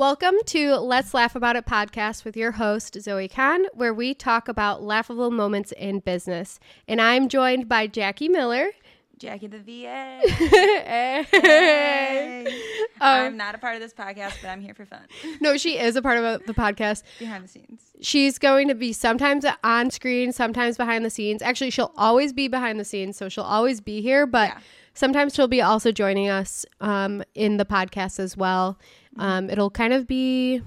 Welcome 0.00 0.36
to 0.46 0.76
Let's 0.76 1.12
Laugh 1.12 1.36
About 1.36 1.56
It 1.56 1.66
podcast 1.66 2.24
with 2.24 2.34
your 2.34 2.52
host, 2.52 2.96
Zoe 3.02 3.28
Kahn, 3.28 3.66
where 3.74 3.92
we 3.92 4.14
talk 4.14 4.48
about 4.48 4.82
laughable 4.82 5.30
moments 5.30 5.72
in 5.72 5.98
business. 5.98 6.58
And 6.88 7.02
I'm 7.02 7.28
joined 7.28 7.68
by 7.68 7.86
Jackie 7.86 8.30
Miller. 8.30 8.70
Jackie 9.20 9.48
the 9.48 9.58
VA. 9.58 10.18
Hey. 10.26 11.26
Hey. 11.30 12.46
Um, 13.02 13.26
I'm 13.26 13.36
not 13.36 13.54
a 13.54 13.58
part 13.58 13.74
of 13.74 13.82
this 13.82 13.92
podcast, 13.92 14.32
but 14.40 14.48
I'm 14.48 14.62
here 14.62 14.72
for 14.74 14.86
fun. 14.86 15.00
no, 15.40 15.56
she 15.58 15.78
is 15.78 15.94
a 15.94 16.00
part 16.02 16.16
of 16.18 16.46
the 16.46 16.54
podcast. 16.54 17.02
Behind 17.18 17.44
the 17.44 17.48
scenes. 17.48 17.82
She's 18.00 18.38
going 18.38 18.68
to 18.68 18.74
be 18.74 18.94
sometimes 18.94 19.44
on 19.62 19.90
screen, 19.90 20.32
sometimes 20.32 20.78
behind 20.78 21.04
the 21.04 21.10
scenes. 21.10 21.42
Actually, 21.42 21.68
she'll 21.70 21.92
always 21.98 22.32
be 22.32 22.48
behind 22.48 22.80
the 22.80 22.84
scenes, 22.84 23.18
so 23.18 23.28
she'll 23.28 23.44
always 23.44 23.82
be 23.82 24.00
here, 24.00 24.26
but 24.26 24.48
Yeah. 24.50 24.58
sometimes 24.94 25.34
she'll 25.34 25.48
be 25.48 25.60
also 25.60 25.92
joining 25.92 26.28
us 26.30 26.64
um, 26.80 27.22
in 27.34 27.58
the 27.58 27.66
podcast 27.66 28.18
as 28.18 28.36
well. 28.38 28.78
Um, 29.18 29.50
it'll 29.50 29.70
kind 29.70 29.92
of 29.92 30.06
be, 30.06 30.62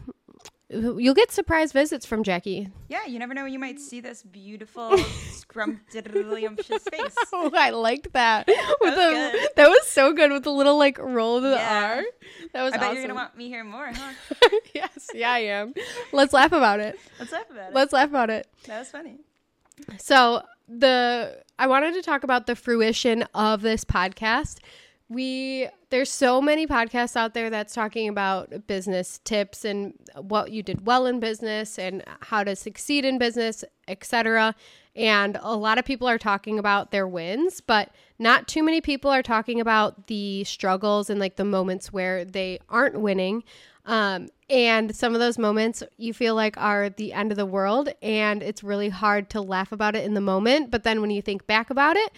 you'll 0.73 1.13
get 1.13 1.31
surprise 1.31 1.71
visits 1.71 2.05
from 2.05 2.23
Jackie. 2.23 2.69
Yeah, 2.89 3.05
you 3.05 3.19
never 3.19 3.33
know 3.33 3.43
when 3.43 3.53
you 3.53 3.59
might 3.59 3.79
see 3.79 4.01
this 4.01 4.23
beautiful, 4.23 4.97
scrumptious 5.31 6.83
face. 6.83 7.15
Oh, 7.35 7.51
I 7.55 7.71
liked 7.71 8.13
that. 8.13 8.47
With 8.47 8.57
was 8.81 8.95
the, 8.95 9.49
that 9.55 9.67
was 9.67 9.85
so 9.87 10.13
good 10.13 10.31
with 10.31 10.43
the 10.43 10.51
little 10.51 10.77
like 10.77 10.97
roll 10.99 11.37
of 11.37 11.43
the 11.43 11.51
Yeah. 11.55 11.95
R. 11.97 12.03
That 12.53 12.63
was 12.63 12.73
I 12.73 12.77
bet 12.77 12.83
awesome. 12.91 12.97
you're 12.97 13.07
to 13.07 13.13
want 13.15 13.35
me 13.37 13.47
here 13.49 13.63
more, 13.63 13.91
huh? 13.93 14.13
yes, 14.73 15.09
yeah, 15.13 15.31
I 15.31 15.39
am. 15.39 15.73
Let's 16.11 16.31
laugh 16.33 16.51
about 16.51 16.79
it. 16.79 16.99
Let's 17.19 17.31
laugh 17.31 17.49
about 17.49 17.69
it. 17.69 17.73
Let's 17.73 17.93
laugh 17.93 18.09
about 18.09 18.29
it. 18.29 18.47
that 18.67 18.79
was 18.79 18.89
funny. 18.89 19.19
So 19.97 20.43
the 20.67 21.41
I 21.59 21.67
wanted 21.67 21.93
to 21.95 22.01
talk 22.01 22.23
about 22.23 22.45
the 22.47 22.55
fruition 22.55 23.23
of 23.33 23.61
this 23.61 23.83
podcast. 23.83 24.57
We 25.09 25.67
there's 25.89 26.09
so 26.09 26.41
many 26.41 26.65
podcasts 26.65 27.15
out 27.15 27.33
there 27.33 27.49
that's 27.49 27.73
talking 27.73 28.09
about 28.09 28.67
business 28.67 29.19
tips 29.23 29.63
and 29.63 29.93
what 30.15 30.51
you 30.51 30.63
did 30.63 30.87
well 30.87 31.05
in 31.05 31.19
business 31.19 31.77
and 31.77 32.03
how 32.21 32.43
to 32.43 32.55
succeed 32.55 33.05
in 33.05 33.17
business, 33.17 33.63
etc. 33.87 34.55
And 34.95 35.37
a 35.41 35.55
lot 35.55 35.77
of 35.77 35.85
people 35.85 36.07
are 36.07 36.17
talking 36.17 36.59
about 36.59 36.91
their 36.91 37.07
wins, 37.07 37.61
but 37.61 37.91
not 38.19 38.47
too 38.47 38.63
many 38.63 38.79
people 38.79 39.09
are 39.09 39.23
talking 39.23 39.59
about 39.59 40.07
the 40.07 40.43
struggles 40.43 41.09
and 41.09 41.19
like 41.19 41.35
the 41.35 41.45
moments 41.45 41.91
where 41.91 42.23
they 42.25 42.59
aren't 42.69 42.99
winning. 42.99 43.43
Um, 43.85 44.29
and 44.49 44.95
some 44.95 45.13
of 45.13 45.19
those 45.19 45.37
moments 45.37 45.83
you 45.97 46.13
feel 46.13 46.35
like 46.35 46.55
are 46.57 46.89
the 46.89 47.11
end 47.11 47.31
of 47.31 47.37
the 47.37 47.45
world, 47.45 47.89
and 48.01 48.41
it's 48.41 48.63
really 48.63 48.89
hard 48.89 49.29
to 49.31 49.41
laugh 49.41 49.71
about 49.71 49.95
it 49.95 50.05
in 50.05 50.13
the 50.13 50.21
moment. 50.21 50.71
But 50.71 50.83
then 50.83 51.01
when 51.01 51.09
you 51.09 51.21
think 51.21 51.47
back 51.47 51.69
about 51.69 51.97
it, 51.97 52.11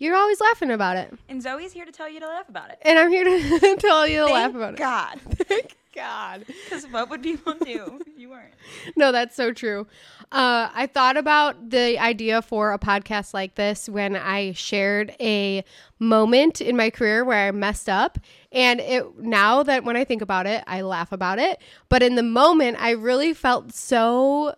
you're 0.00 0.16
always 0.16 0.40
laughing 0.40 0.70
about 0.72 0.96
it. 0.96 1.12
And 1.28 1.40
Zoe's 1.40 1.72
here 1.72 1.84
to 1.84 1.92
tell 1.92 2.08
you 2.08 2.18
to 2.20 2.26
laugh 2.26 2.48
about 2.48 2.70
it. 2.70 2.78
And 2.82 2.98
I'm 2.98 3.10
here 3.10 3.22
to 3.24 3.76
tell 3.78 4.08
you 4.08 4.26
to 4.26 4.32
laugh 4.32 4.52
Thank 4.52 4.56
about 4.56 4.74
it. 4.74 4.78
God. 4.78 5.20
Thank 5.46 5.76
God. 5.94 6.44
Because 6.46 6.84
what 6.88 7.10
would 7.10 7.22
people 7.22 7.52
do 7.54 8.00
if 8.06 8.18
you 8.18 8.30
weren't? 8.30 8.54
No, 8.96 9.12
that's 9.12 9.36
so 9.36 9.52
true. 9.52 9.86
Uh, 10.32 10.68
I 10.72 10.86
thought 10.86 11.16
about 11.16 11.70
the 11.70 11.98
idea 11.98 12.40
for 12.40 12.72
a 12.72 12.78
podcast 12.78 13.34
like 13.34 13.56
this 13.56 13.88
when 13.88 14.16
I 14.16 14.52
shared 14.52 15.14
a 15.20 15.64
moment 15.98 16.60
in 16.60 16.76
my 16.76 16.88
career 16.90 17.24
where 17.24 17.48
I 17.48 17.50
messed 17.50 17.88
up. 17.88 18.18
And 18.52 18.80
it 18.80 19.18
now 19.18 19.62
that 19.64 19.84
when 19.84 19.96
I 19.96 20.04
think 20.04 20.22
about 20.22 20.46
it, 20.46 20.64
I 20.66 20.80
laugh 20.82 21.12
about 21.12 21.38
it. 21.38 21.60
But 21.88 22.02
in 22.02 22.14
the 22.14 22.22
moment, 22.22 22.78
I 22.80 22.92
really 22.92 23.34
felt 23.34 23.74
so 23.74 24.54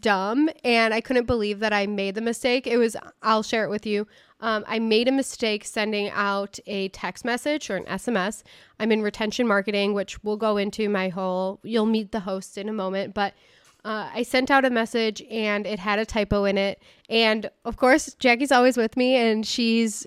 dumb 0.00 0.50
and 0.64 0.92
I 0.94 1.00
couldn't 1.00 1.26
believe 1.26 1.60
that 1.60 1.72
I 1.72 1.86
made 1.86 2.14
the 2.14 2.20
mistake. 2.20 2.66
It 2.66 2.76
was, 2.76 2.96
I'll 3.22 3.42
share 3.42 3.64
it 3.64 3.70
with 3.70 3.86
you. 3.86 4.06
Um, 4.40 4.64
I 4.66 4.78
made 4.78 5.08
a 5.08 5.12
mistake 5.12 5.64
sending 5.64 6.10
out 6.10 6.58
a 6.66 6.88
text 6.88 7.24
message 7.24 7.70
or 7.70 7.76
an 7.76 7.84
SMS. 7.84 8.42
I'm 8.78 8.92
in 8.92 9.02
retention 9.02 9.46
marketing, 9.46 9.94
which 9.94 10.22
we'll 10.22 10.36
go 10.36 10.56
into 10.56 10.88
my 10.88 11.08
whole, 11.08 11.60
you'll 11.62 11.86
meet 11.86 12.12
the 12.12 12.20
host 12.20 12.58
in 12.58 12.68
a 12.68 12.72
moment. 12.72 13.14
But 13.14 13.34
uh, 13.84 14.10
I 14.12 14.22
sent 14.22 14.50
out 14.50 14.64
a 14.64 14.70
message 14.70 15.22
and 15.30 15.66
it 15.66 15.78
had 15.78 15.98
a 15.98 16.06
typo 16.06 16.44
in 16.44 16.58
it. 16.58 16.82
And 17.08 17.50
of 17.64 17.76
course, 17.76 18.14
Jackie's 18.14 18.52
always 18.52 18.76
with 18.76 18.96
me 18.96 19.16
and 19.16 19.46
she's 19.46 20.06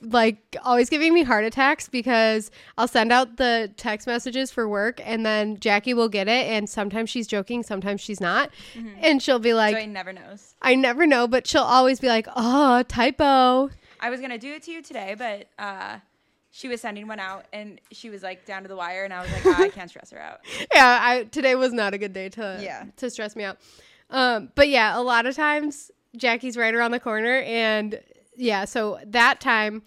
like 0.00 0.56
always 0.64 0.88
giving 0.88 1.12
me 1.12 1.22
heart 1.22 1.44
attacks 1.44 1.88
because 1.88 2.50
I'll 2.76 2.88
send 2.88 3.12
out 3.12 3.36
the 3.36 3.72
text 3.76 4.06
messages 4.06 4.50
for 4.50 4.68
work 4.68 5.00
and 5.04 5.24
then 5.26 5.58
Jackie 5.58 5.94
will 5.94 6.08
get 6.08 6.28
it. 6.28 6.46
And 6.46 6.68
sometimes 6.68 7.10
she's 7.10 7.26
joking, 7.26 7.62
sometimes 7.62 8.00
she's 8.00 8.20
not. 8.20 8.50
And 9.00 9.22
she'll 9.22 9.38
be 9.38 9.54
like, 9.54 9.74
Zoe 9.74 9.86
never 9.86 10.12
knows. 10.12 10.54
I 10.62 10.74
never 10.74 11.06
know, 11.06 11.26
but 11.26 11.46
she'll 11.46 11.62
always 11.62 12.00
be 12.00 12.08
like, 12.08 12.26
oh, 12.36 12.82
typo. 12.84 13.70
I 14.00 14.10
was 14.10 14.20
going 14.20 14.30
to 14.30 14.38
do 14.38 14.52
it 14.54 14.62
to 14.64 14.70
you 14.70 14.82
today, 14.82 15.16
but 15.18 15.48
uh, 15.58 15.98
she 16.50 16.68
was 16.68 16.80
sending 16.80 17.06
one 17.08 17.18
out 17.20 17.46
and 17.52 17.80
she 17.90 18.10
was 18.10 18.22
like 18.22 18.44
down 18.44 18.62
to 18.62 18.68
the 18.68 18.76
wire. 18.76 19.04
And 19.04 19.12
I 19.12 19.22
was 19.22 19.32
like, 19.32 19.46
"Ah, 19.46 19.62
I 19.62 19.68
can't 19.68 19.90
stress 19.90 20.10
her 20.12 20.20
out. 20.20 20.40
yeah, 20.74 20.98
I 21.00 21.24
today 21.24 21.54
was 21.56 21.72
not 21.72 21.94
a 21.94 21.98
good 21.98 22.12
day 22.12 22.28
to 22.30 22.58
Yeah. 22.62 22.84
to 22.98 23.10
stress 23.10 23.34
me 23.34 23.44
out. 23.44 23.58
Um, 24.10 24.50
but 24.54 24.68
yeah, 24.68 24.96
a 24.98 25.02
lot 25.02 25.26
of 25.26 25.34
times 25.34 25.90
Jackie's 26.16 26.56
right 26.56 26.72
around 26.74 26.92
the 26.92 27.00
corner, 27.00 27.40
and 27.40 28.00
yeah, 28.38 28.64
so 28.64 28.98
that 29.06 29.40
time 29.40 29.82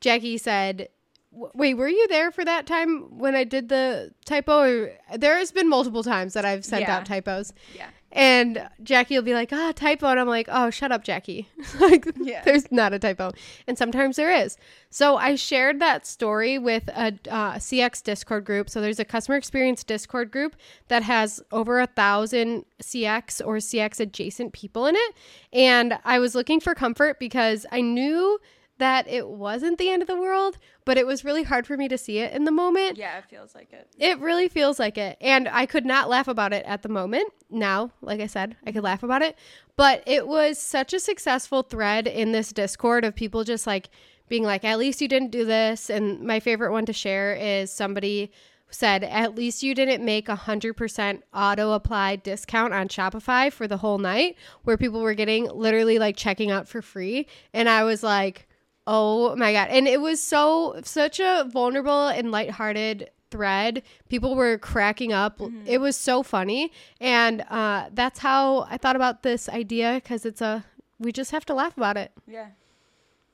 Jackie 0.00 0.38
said, 0.38 0.88
"Wait, 1.32 1.74
were 1.74 1.88
you 1.88 2.06
there 2.08 2.30
for 2.30 2.44
that 2.44 2.66
time 2.66 3.18
when 3.18 3.34
I 3.34 3.44
did 3.44 3.68
the 3.68 4.12
typo?" 4.24 4.88
There 5.14 5.36
has 5.38 5.52
been 5.52 5.68
multiple 5.68 6.02
times 6.02 6.32
that 6.34 6.44
I've 6.44 6.64
sent 6.64 6.82
Yeah. 6.82 6.96
out 6.96 7.06
typos, 7.06 7.52
Yeah. 7.74 7.88
And 8.16 8.68
Jackie 8.82 9.14
will 9.14 9.22
be 9.22 9.34
like, 9.34 9.52
"Ah, 9.52 9.72
typo," 9.76 10.06
and 10.08 10.18
I'm 10.18 10.26
like, 10.26 10.48
"Oh, 10.50 10.70
shut 10.70 10.90
up, 10.90 11.04
Jackie." 11.04 11.48
like, 11.80 12.06
Yeah. 12.16 12.42
there's 12.44 12.72
not 12.72 12.92
a 12.92 12.98
typo, 12.98 13.32
and 13.68 13.76
sometimes 13.78 14.16
there 14.16 14.32
is. 14.32 14.56
So 14.90 15.16
I 15.16 15.34
shared 15.36 15.78
that 15.80 16.06
story 16.06 16.58
with 16.58 16.88
a 16.88 17.12
uh, 17.30 17.54
CX 17.58 18.02
Discord 18.02 18.44
group. 18.44 18.70
So 18.70 18.80
there's 18.80 18.98
a 18.98 19.04
customer 19.04 19.36
experience 19.36 19.84
Discord 19.84 20.30
group 20.32 20.56
that 20.88 21.02
has 21.02 21.40
over 21.52 21.78
a 21.78 21.86
thousand 21.86 22.64
CX 22.82 23.40
or 23.46 23.56
CX 23.56 24.00
adjacent 24.00 24.52
people 24.52 24.86
in 24.86 24.96
it, 24.96 25.14
and 25.52 25.98
I 26.04 26.18
was 26.18 26.34
looking 26.34 26.58
for 26.60 26.74
comfort 26.74 27.18
because 27.20 27.66
I 27.70 27.82
knew 27.82 28.38
that 28.78 29.08
it 29.08 29.28
wasn't 29.28 29.78
the 29.78 29.90
end 29.90 30.02
of 30.02 30.08
the 30.08 30.16
world, 30.16 30.58
but 30.84 30.98
it 30.98 31.06
was 31.06 31.24
really 31.24 31.42
hard 31.42 31.66
for 31.66 31.76
me 31.76 31.88
to 31.88 31.96
see 31.96 32.18
it 32.18 32.32
in 32.34 32.44
the 32.44 32.50
moment. 32.50 32.96
Yeah, 32.96 33.18
it 33.18 33.24
feels 33.24 33.54
like 33.54 33.72
it. 33.72 33.88
It 33.98 34.18
really 34.18 34.48
feels 34.48 34.78
like 34.78 34.98
it. 34.98 35.16
And 35.20 35.48
I 35.48 35.66
could 35.66 35.86
not 35.86 36.08
laugh 36.08 36.28
about 36.28 36.52
it 36.52 36.64
at 36.66 36.82
the 36.82 36.88
moment. 36.88 37.32
Now, 37.50 37.92
like 38.02 38.20
I 38.20 38.26
said, 38.26 38.56
I 38.66 38.72
could 38.72 38.84
laugh 38.84 39.02
about 39.02 39.22
it. 39.22 39.36
But 39.76 40.02
it 40.06 40.28
was 40.28 40.58
such 40.58 40.92
a 40.92 41.00
successful 41.00 41.62
thread 41.62 42.06
in 42.06 42.32
this 42.32 42.52
Discord 42.52 43.04
of 43.04 43.14
people 43.14 43.44
just 43.44 43.66
like 43.66 43.88
being 44.28 44.42
like, 44.42 44.64
at 44.64 44.78
least 44.78 45.00
you 45.00 45.08
didn't 45.08 45.30
do 45.30 45.44
this. 45.44 45.88
And 45.88 46.20
my 46.22 46.40
favorite 46.40 46.72
one 46.72 46.86
to 46.86 46.92
share 46.92 47.34
is 47.34 47.72
somebody 47.72 48.30
said, 48.68 49.04
at 49.04 49.36
least 49.36 49.62
you 49.62 49.74
didn't 49.74 50.04
make 50.04 50.28
a 50.28 50.36
100% 50.36 51.22
auto 51.32 51.72
apply 51.72 52.16
discount 52.16 52.74
on 52.74 52.88
Shopify 52.88 53.50
for 53.52 53.68
the 53.68 53.76
whole 53.76 53.98
night, 53.98 54.36
where 54.64 54.76
people 54.76 55.00
were 55.00 55.14
getting 55.14 55.44
literally 55.46 56.00
like 56.00 56.16
checking 56.16 56.50
out 56.50 56.68
for 56.68 56.82
free. 56.82 57.28
And 57.52 57.68
I 57.68 57.84
was 57.84 58.02
like, 58.02 58.48
Oh 58.86 59.34
my 59.36 59.52
god. 59.52 59.68
And 59.70 59.88
it 59.88 60.00
was 60.00 60.22
so 60.22 60.80
such 60.84 61.20
a 61.20 61.46
vulnerable 61.50 62.08
and 62.08 62.30
lighthearted 62.30 63.10
thread. 63.30 63.82
People 64.08 64.34
were 64.36 64.58
cracking 64.58 65.12
up. 65.12 65.40
It 65.66 65.78
was 65.78 65.96
so 65.96 66.22
funny. 66.22 66.72
And 67.00 67.42
uh 67.50 67.90
that's 67.92 68.20
how 68.20 68.66
I 68.70 68.76
thought 68.76 68.96
about 68.96 69.22
this 69.22 69.48
idea 69.48 70.00
cuz 70.00 70.24
it's 70.24 70.40
a 70.40 70.64
we 70.98 71.12
just 71.12 71.30
have 71.32 71.44
to 71.46 71.54
laugh 71.54 71.76
about 71.76 71.96
it. 71.96 72.12
Yeah. 72.26 72.46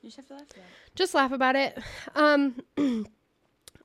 You 0.01 0.09
just 0.09 0.17
have 0.17 0.27
to 0.27 0.33
laugh 0.33 0.43
about 0.43 0.57
it. 0.57 0.95
Just 0.95 1.13
laugh 1.13 1.31
about 1.31 1.55
it. 1.55 1.77
Um 2.15 2.63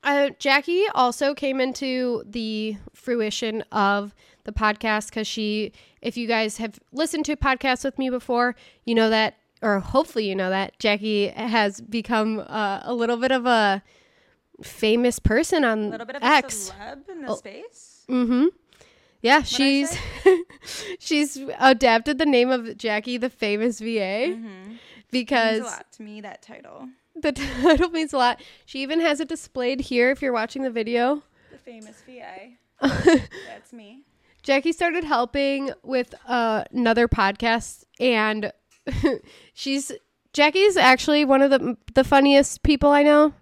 uh, 0.03 0.31
Jackie 0.39 0.85
also 0.95 1.35
came 1.35 1.61
into 1.61 2.23
the 2.27 2.77
fruition 2.95 3.63
of 3.73 4.15
the 4.45 4.53
podcast 4.53 5.09
because 5.09 5.27
she, 5.27 5.73
if 6.01 6.17
you 6.17 6.27
guys 6.27 6.57
have 6.59 6.79
listened 6.93 7.25
to 7.27 7.37
podcasts 7.37 7.85
with 7.85 7.99
me 7.99 8.09
before, 8.09 8.55
you 8.85 8.95
know 8.95 9.11
that, 9.11 9.37
or 9.63 9.81
hopefully 9.81 10.29
you 10.29 10.35
know 10.35 10.51
that 10.51 10.79
Jackie 10.79 11.29
has 11.29 11.81
become 11.81 12.41
uh, 12.41 12.81
a 12.83 12.95
little 12.95 13.17
bit 13.17 13.33
of 13.33 13.47
a 13.47 13.83
famous 14.63 15.19
person 15.19 15.65
on 15.65 15.85
A 15.85 15.89
little 15.91 16.07
bit 16.07 16.17
of 16.17 16.23
X. 16.23 16.71
a 16.71 16.73
celeb 16.73 17.09
in 17.09 17.23
the 17.23 17.29
Oh. 17.29 17.35
space. 17.37 18.05
Mm-hmm. 18.09 18.47
Yeah, 19.23 19.39
I 19.39 19.43
she's 19.43 19.97
she's 20.99 21.37
adapted 21.59 22.19
the 22.19 22.27
name 22.27 22.51
of 22.51 22.77
Jackie 22.77 23.17
the 23.17 23.31
famous 23.31 23.81
VA 23.81 23.85
Mm-hmm. 24.35 24.43
means 24.69 24.79
because 25.11 25.61
a 25.61 25.65
lot 25.65 25.93
to 25.93 26.03
me 26.03 26.21
that 26.21 26.43
title. 26.43 26.89
the 27.17 27.33
title 27.63 27.91
means 27.91 28.13
a 28.13 28.19
lot. 28.19 28.41
She 28.67 28.81
even 28.83 29.01
has 29.01 29.21
it 29.21 29.29
displayed 29.29 29.81
here 29.81 30.11
if 30.11 30.23
you're 30.23 30.33
watching 30.33 30.63
the 30.63 30.71
video. 30.71 31.23
The 31.51 31.59
famous 31.59 32.03
VA. 32.07 32.55
That's 33.49 33.73
me. 33.73 34.03
Jackie 34.43 34.73
started 34.73 35.03
helping 35.05 35.73
with 35.83 36.15
uh, 36.27 36.65
another 36.73 37.09
podcast, 37.09 37.85
and 37.99 38.53
she's 39.55 39.93
Jackie's 40.33 40.77
actually 40.77 41.25
one 41.25 41.43
of 41.43 41.51
the 41.51 41.77
the 41.95 42.05
funniest 42.05 42.63
people 42.63 42.91
I 42.91 43.03
know. 43.03 43.35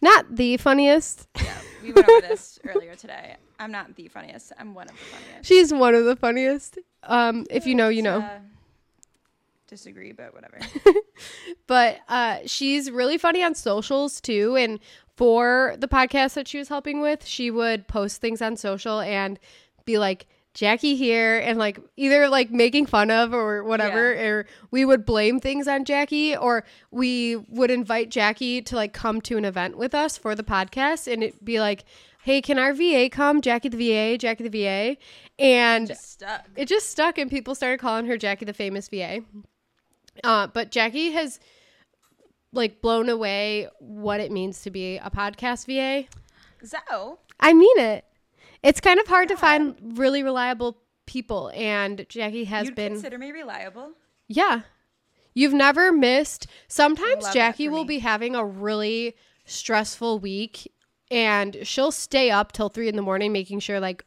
Not 0.00 0.36
the 0.36 0.56
funniest. 0.56 1.26
Yeah, 1.36 1.58
we 1.82 1.92
went 1.92 2.08
over 2.08 2.26
this 2.26 2.58
earlier 2.66 2.94
today. 2.94 3.36
I'm 3.58 3.72
not 3.72 3.96
the 3.96 4.08
funniest. 4.08 4.52
I'm 4.58 4.74
one 4.74 4.88
of 4.88 4.92
the 4.92 5.04
funniest. 5.04 5.48
She's 5.48 5.72
one 5.72 5.94
of 5.94 6.04
the 6.04 6.14
funniest. 6.14 6.78
Um, 7.02 7.46
if 7.50 7.66
you 7.66 7.74
know, 7.74 7.88
you 7.88 8.02
know. 8.02 8.20
Uh, 8.20 8.38
disagree, 9.66 10.12
but 10.12 10.34
whatever. 10.34 10.58
but 11.66 11.98
uh, 12.08 12.38
she's 12.46 12.90
really 12.90 13.18
funny 13.18 13.42
on 13.42 13.54
socials 13.54 14.20
too. 14.20 14.56
And 14.56 14.80
for 15.16 15.74
the 15.78 15.88
podcast 15.88 16.34
that 16.34 16.48
she 16.48 16.58
was 16.58 16.68
helping 16.68 17.00
with, 17.00 17.26
she 17.26 17.50
would 17.50 17.86
post 17.88 18.20
things 18.20 18.40
on 18.40 18.56
social 18.56 19.00
and 19.00 19.38
be 19.84 19.98
like, 19.98 20.26
Jackie 20.58 20.96
here 20.96 21.38
and 21.38 21.56
like 21.56 21.78
either 21.96 22.28
like 22.28 22.50
making 22.50 22.84
fun 22.84 23.12
of 23.12 23.32
or 23.32 23.62
whatever 23.62 24.12
Yeah. 24.12 24.22
or 24.26 24.46
we 24.72 24.84
would 24.84 25.04
blame 25.04 25.38
things 25.38 25.68
on 25.68 25.84
Jackie 25.84 26.36
or 26.36 26.64
we 26.90 27.36
would 27.36 27.70
invite 27.70 28.08
Jackie 28.10 28.60
to 28.62 28.74
like 28.74 28.92
come 28.92 29.20
to 29.20 29.36
an 29.36 29.44
event 29.44 29.78
with 29.78 29.94
us 29.94 30.18
for 30.18 30.34
the 30.34 30.42
podcast 30.42 31.06
and 31.12 31.22
it'd 31.22 31.44
be 31.44 31.60
like 31.60 31.84
hey 32.24 32.42
can 32.42 32.58
our 32.58 32.72
VA 32.74 33.08
come 33.08 33.40
Jackie 33.40 33.68
the 33.68 33.76
VA 33.76 34.18
Jackie 34.18 34.48
the 34.48 34.64
VA 34.64 34.96
and 35.38 35.86
Just 35.86 36.10
stuck. 36.14 36.44
it 36.56 36.66
just 36.66 36.90
stuck 36.90 37.18
and 37.18 37.30
people 37.30 37.54
started 37.54 37.78
calling 37.78 38.06
her 38.06 38.16
Jackie 38.16 38.44
the 38.44 38.52
famous 38.52 38.88
VA. 38.88 39.20
Uh, 40.24 40.48
but 40.48 40.72
Jackie 40.72 41.12
has 41.12 41.38
like 42.52 42.80
blown 42.82 43.08
away 43.08 43.68
what 43.78 44.18
it 44.18 44.32
means 44.32 44.62
to 44.62 44.72
be 44.72 44.96
a 44.96 45.08
podcast 45.08 45.66
VA. 45.66 46.08
So 46.64 47.20
I 47.38 47.52
mean 47.52 47.78
it. 47.78 48.04
It's 48.62 48.80
kind 48.80 48.98
of 49.00 49.06
hard 49.06 49.28
to 49.28 49.36
find 49.36 49.76
really 49.98 50.22
reliable 50.22 50.78
people 51.06 51.50
and 51.54 52.04
Jackie 52.08 52.44
has 52.44 52.66
you'd 52.66 52.74
been 52.74 52.92
consider 52.92 53.18
me 53.18 53.30
reliable. 53.32 53.92
yeah. 54.28 54.62
You've 55.34 55.52
never 55.54 55.92
missed. 55.92 56.48
Sometimes 56.66 57.32
Jackie 57.32 57.68
will 57.68 57.84
me. 57.84 57.88
be 57.88 57.98
having 58.00 58.34
a 58.34 58.44
really 58.44 59.14
stressful 59.44 60.18
week 60.18 60.72
and 61.12 61.58
she'll 61.62 61.92
stay 61.92 62.30
up 62.30 62.50
till 62.50 62.68
three 62.68 62.88
in 62.88 62.96
the 62.96 63.02
morning 63.02 63.32
making 63.32 63.60
sure 63.60 63.78
like 63.78 64.04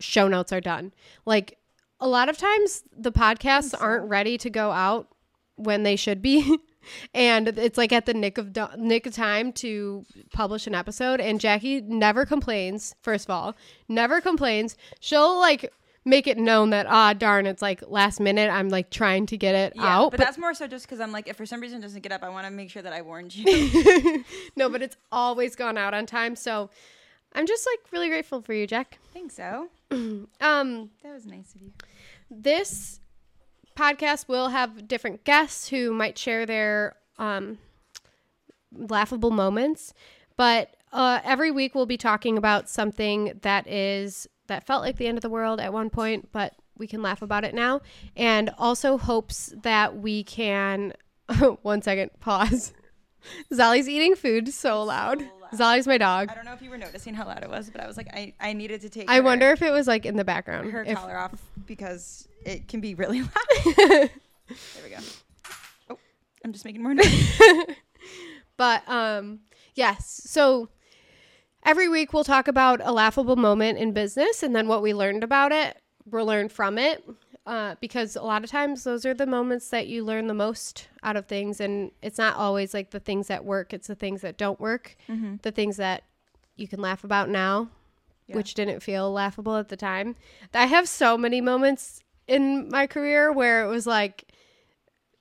show 0.00 0.28
notes 0.28 0.50
are 0.52 0.60
done. 0.62 0.94
Like 1.26 1.58
a 2.00 2.08
lot 2.08 2.28
of 2.30 2.38
times 2.38 2.84
the 2.96 3.12
podcasts 3.12 3.74
aren't 3.78 4.08
ready 4.08 4.38
to 4.38 4.48
go 4.50 4.70
out 4.70 5.08
when 5.56 5.82
they 5.82 5.94
should 5.96 6.22
be. 6.22 6.58
and 7.14 7.48
it's 7.48 7.78
like 7.78 7.92
at 7.92 8.06
the 8.06 8.14
nick 8.14 8.38
of 8.38 8.52
do- 8.52 8.66
nick 8.76 9.06
of 9.06 9.14
time 9.14 9.52
to 9.52 10.04
publish 10.32 10.66
an 10.66 10.74
episode 10.74 11.20
and 11.20 11.40
Jackie 11.40 11.80
never 11.82 12.24
complains 12.26 12.94
first 13.02 13.26
of 13.26 13.30
all 13.30 13.54
never 13.88 14.20
complains 14.20 14.76
she'll 15.00 15.38
like 15.38 15.72
make 16.04 16.26
it 16.26 16.36
known 16.36 16.70
that 16.70 16.84
ah 16.88 17.12
darn 17.12 17.46
it's 17.46 17.62
like 17.62 17.80
last 17.86 18.18
minute 18.18 18.50
I'm 18.50 18.68
like 18.68 18.90
trying 18.90 19.26
to 19.26 19.36
get 19.36 19.54
it 19.54 19.72
Yeah, 19.76 19.98
out 19.98 20.10
but, 20.10 20.18
that's 20.20 20.36
more 20.38 20.52
so 20.52 20.66
just 20.66 20.84
because 20.86 20.98
I'm 21.00 21.12
like, 21.12 21.28
if 21.28 21.36
for 21.36 21.46
some 21.46 21.60
reason 21.60 21.78
it 21.78 21.82
doesn't 21.82 22.00
get 22.02 22.10
up, 22.10 22.24
I 22.24 22.28
want 22.28 22.44
to 22.46 22.50
make 22.50 22.70
sure 22.70 22.82
that 22.82 22.92
I 22.92 23.02
warned 23.02 23.32
you. 23.36 24.24
no, 24.56 24.68
but 24.68 24.82
it's 24.82 24.96
always 25.12 25.54
gone 25.54 25.78
out 25.78 25.94
on 25.94 26.06
time. 26.06 26.34
So 26.34 26.70
I'm 27.34 27.46
just 27.46 27.64
like 27.70 27.92
really 27.92 28.08
grateful 28.08 28.42
for 28.42 28.52
you, 28.52 28.66
Jack. 28.66 28.98
think 29.12 29.30
so. 29.30 29.68
Um, 29.92 30.90
That 31.04 31.12
was 31.14 31.24
nice 31.24 31.54
of 31.54 31.62
you. 31.62 31.70
this 32.30 32.98
podcast 33.82 34.28
will 34.28 34.48
have 34.48 34.86
different 34.86 35.24
guests 35.24 35.68
who 35.68 35.92
might 35.92 36.16
share 36.16 36.46
their 36.46 36.94
um, 37.18 37.58
laughable 38.72 39.32
moments, 39.32 39.92
but 40.36 40.76
uh, 40.92 41.18
every 41.24 41.50
week 41.50 41.74
we'll 41.74 41.86
be 41.86 41.96
talking 41.96 42.38
about 42.38 42.68
something 42.68 43.38
that 43.42 43.66
is 43.66 44.28
that 44.46 44.66
felt 44.66 44.82
like 44.82 44.96
the 44.96 45.06
end 45.06 45.18
of 45.18 45.22
the 45.22 45.30
world 45.30 45.58
at 45.58 45.72
one 45.72 45.90
point, 45.90 46.28
but 46.32 46.54
we 46.76 46.86
can 46.86 47.02
laugh 47.02 47.22
about 47.22 47.44
it 47.44 47.54
now, 47.54 47.80
and 48.16 48.50
also 48.56 48.98
hopes 48.98 49.52
that 49.62 49.96
we 49.96 50.22
can. 50.22 50.92
one 51.62 51.82
second, 51.82 52.10
pause. 52.20 52.72
Zolly's 53.52 53.88
eating 53.88 54.14
food 54.14 54.48
so 54.52 54.82
loud. 54.82 55.22
Zolly's 55.54 55.86
my 55.86 55.98
dog. 55.98 56.30
I 56.30 56.34
don't 56.34 56.44
know 56.44 56.52
if 56.52 56.62
you 56.62 56.70
were 56.70 56.78
noticing 56.78 57.14
how 57.14 57.26
loud 57.26 57.42
it 57.42 57.50
was, 57.50 57.70
but 57.70 57.80
I 57.82 57.86
was 57.86 57.96
like, 57.96 58.08
I, 58.12 58.32
I 58.40 58.52
needed 58.52 58.80
to 58.82 58.88
take 58.88 59.10
I 59.10 59.16
her, 59.16 59.22
wonder 59.22 59.50
if 59.50 59.62
it 59.62 59.70
was 59.70 59.86
like 59.86 60.06
in 60.06 60.16
the 60.16 60.24
background. 60.24 60.70
her 60.70 60.82
If- 60.84 60.96
collar 60.96 61.16
off 61.18 61.34
because 61.66 62.26
it 62.44 62.68
can 62.68 62.80
be 62.80 62.94
really 62.94 63.20
loud. 63.22 63.30
there 63.76 64.08
we 64.84 64.90
go. 64.90 64.96
Oh, 65.90 65.98
I'm 66.44 66.52
just 66.52 66.64
making 66.64 66.82
more 66.82 66.94
noise. 66.94 67.38
but 68.56 68.88
um 68.88 69.40
yes. 69.74 70.22
So 70.24 70.68
every 71.64 71.88
week 71.88 72.12
we'll 72.12 72.24
talk 72.24 72.48
about 72.48 72.80
a 72.82 72.92
laughable 72.92 73.36
moment 73.36 73.78
in 73.78 73.92
business 73.92 74.42
and 74.42 74.54
then 74.56 74.68
what 74.68 74.82
we 74.82 74.94
learned 74.94 75.22
about 75.24 75.52
it. 75.52 75.76
We'll 76.10 76.26
learn 76.26 76.48
from 76.48 76.78
it. 76.78 77.04
Uh, 77.44 77.74
because 77.80 78.14
a 78.14 78.22
lot 78.22 78.44
of 78.44 78.50
times 78.50 78.84
those 78.84 79.04
are 79.04 79.14
the 79.14 79.26
moments 79.26 79.68
that 79.70 79.88
you 79.88 80.04
learn 80.04 80.28
the 80.28 80.34
most 80.34 80.88
out 81.02 81.16
of 81.16 81.26
things 81.26 81.60
and 81.60 81.90
it's 82.00 82.16
not 82.18 82.36
always 82.36 82.72
like 82.72 82.90
the 82.90 83.00
things 83.00 83.26
that 83.26 83.44
work 83.44 83.72
it's 83.74 83.88
the 83.88 83.96
things 83.96 84.20
that 84.20 84.38
don't 84.38 84.60
work 84.60 84.96
the 85.42 85.50
things 85.50 85.76
that 85.76 86.04
you 86.54 86.68
can 86.68 86.80
laugh 86.80 87.02
about 87.02 87.28
now 87.28 87.68
Yeah. 88.28 88.36
which 88.36 88.54
didn't 88.54 88.78
feel 88.80 89.10
laughable 89.12 89.56
at 89.56 89.70
the 89.70 89.76
time 89.76 90.14
i 90.54 90.66
have 90.66 90.86
so 90.88 91.18
many 91.18 91.40
moments 91.40 92.00
in 92.28 92.68
my 92.70 92.86
career 92.86 93.32
where 93.32 93.64
it 93.64 93.68
was 93.68 93.88
like 93.88 94.24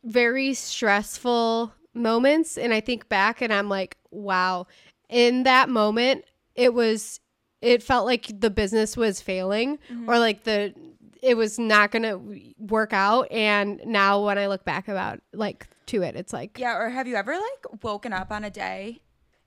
very 0.03 0.53
stressful 0.53 1.73
moments 1.93 2.57
and 2.57 2.73
I 2.73 2.79
think 2.79 3.09
back 3.09 3.41
and 3.41 3.51
I'm 3.53 3.69
like, 3.69 3.97
wow. 4.11 4.67
In 5.09 5.43
that 5.43 5.69
moment, 5.69 6.25
it 6.55 6.73
was 6.73 7.19
it 7.61 7.83
felt 7.83 8.05
like 8.05 8.39
the 8.39 8.49
business 8.49 8.97
was 8.97 9.21
failing 9.21 9.77
or 10.07 10.17
like 10.17 10.43
the 10.43 10.73
it 11.21 11.37
was 11.37 11.59
not 11.59 11.91
going 11.91 12.03
to 12.03 12.53
work 12.57 12.93
out 12.93 13.31
and 13.31 13.81
now 13.85 14.23
when 14.25 14.37
I 14.37 14.47
look 14.47 14.65
back 14.65 14.87
about 14.87 15.21
like 15.33 15.67
to 15.87 16.01
it, 16.01 16.15
it's 16.15 16.33
like 16.33 16.57
Yeah, 16.57 16.77
or 16.77 16.89
have 16.89 17.07
you 17.07 17.15
ever 17.15 17.33
like 17.33 17.83
woken 17.83 18.13
up 18.13 18.31
on 18.31 18.43
a 18.43 18.49
day 18.49 19.01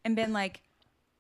and 0.05 0.15
been 0.15 0.33
like, 0.33 0.63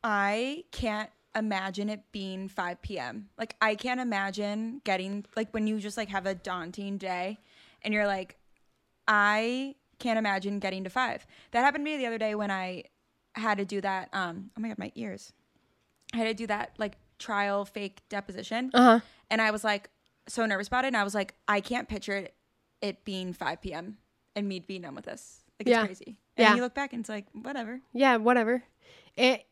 I 0.02 0.64
can't 0.70 1.10
imagine 1.34 1.88
it 1.88 2.02
being 2.12 2.48
5 2.48 2.82
p.m. 2.82 3.28
Like 3.36 3.56
I 3.60 3.74
can't 3.74 4.00
imagine 4.00 4.80
getting 4.84 5.24
like 5.36 5.52
when 5.52 5.66
you 5.66 5.80
just 5.80 5.96
like 5.96 6.08
have 6.10 6.26
a 6.26 6.34
daunting 6.34 6.98
day 6.98 7.38
and 7.82 7.92
you're 7.92 8.06
like, 8.06 8.36
I 9.08 9.74
can't 9.98 10.18
imagine 10.18 10.58
getting 10.58 10.84
to 10.84 10.90
five. 10.90 11.26
That 11.50 11.60
happened 11.60 11.84
to 11.84 11.90
me 11.90 11.96
the 11.96 12.06
other 12.06 12.18
day 12.18 12.34
when 12.34 12.50
I 12.50 12.84
had 13.34 13.58
to 13.58 13.64
do 13.64 13.80
that. 13.80 14.08
Um, 14.12 14.50
oh 14.56 14.60
my 14.60 14.68
god, 14.68 14.78
my 14.78 14.92
ears. 14.94 15.32
I 16.12 16.18
had 16.18 16.24
to 16.24 16.34
do 16.34 16.46
that 16.46 16.74
like 16.78 16.96
trial 17.18 17.64
fake 17.64 18.02
deposition, 18.08 18.70
uh-huh. 18.72 19.00
and 19.30 19.42
I 19.42 19.50
was 19.50 19.64
like 19.64 19.90
so 20.28 20.46
nervous 20.46 20.68
about 20.68 20.84
it. 20.84 20.88
And 20.88 20.96
I 20.96 21.04
was 21.04 21.14
like, 21.14 21.34
I 21.48 21.60
can't 21.60 21.88
picture 21.88 22.16
it, 22.16 22.34
it 22.80 23.04
being 23.04 23.32
5 23.32 23.60
p.m. 23.60 23.98
and 24.36 24.48
me 24.48 24.60
being 24.60 24.82
done 24.82 24.94
with 24.94 25.04
this. 25.04 25.42
Like 25.60 25.68
Yeah. 25.68 25.80
it's 25.84 25.86
crazy. 26.00 26.16
And 26.36 26.44
Yeah. 26.44 26.54
you 26.56 26.62
look 26.62 26.74
back 26.74 26.92
and 26.92 27.00
it's 27.00 27.08
like 27.08 27.26
whatever. 27.32 27.80
Yeah, 27.92 28.16
whatever. 28.16 28.62
It 29.16 29.46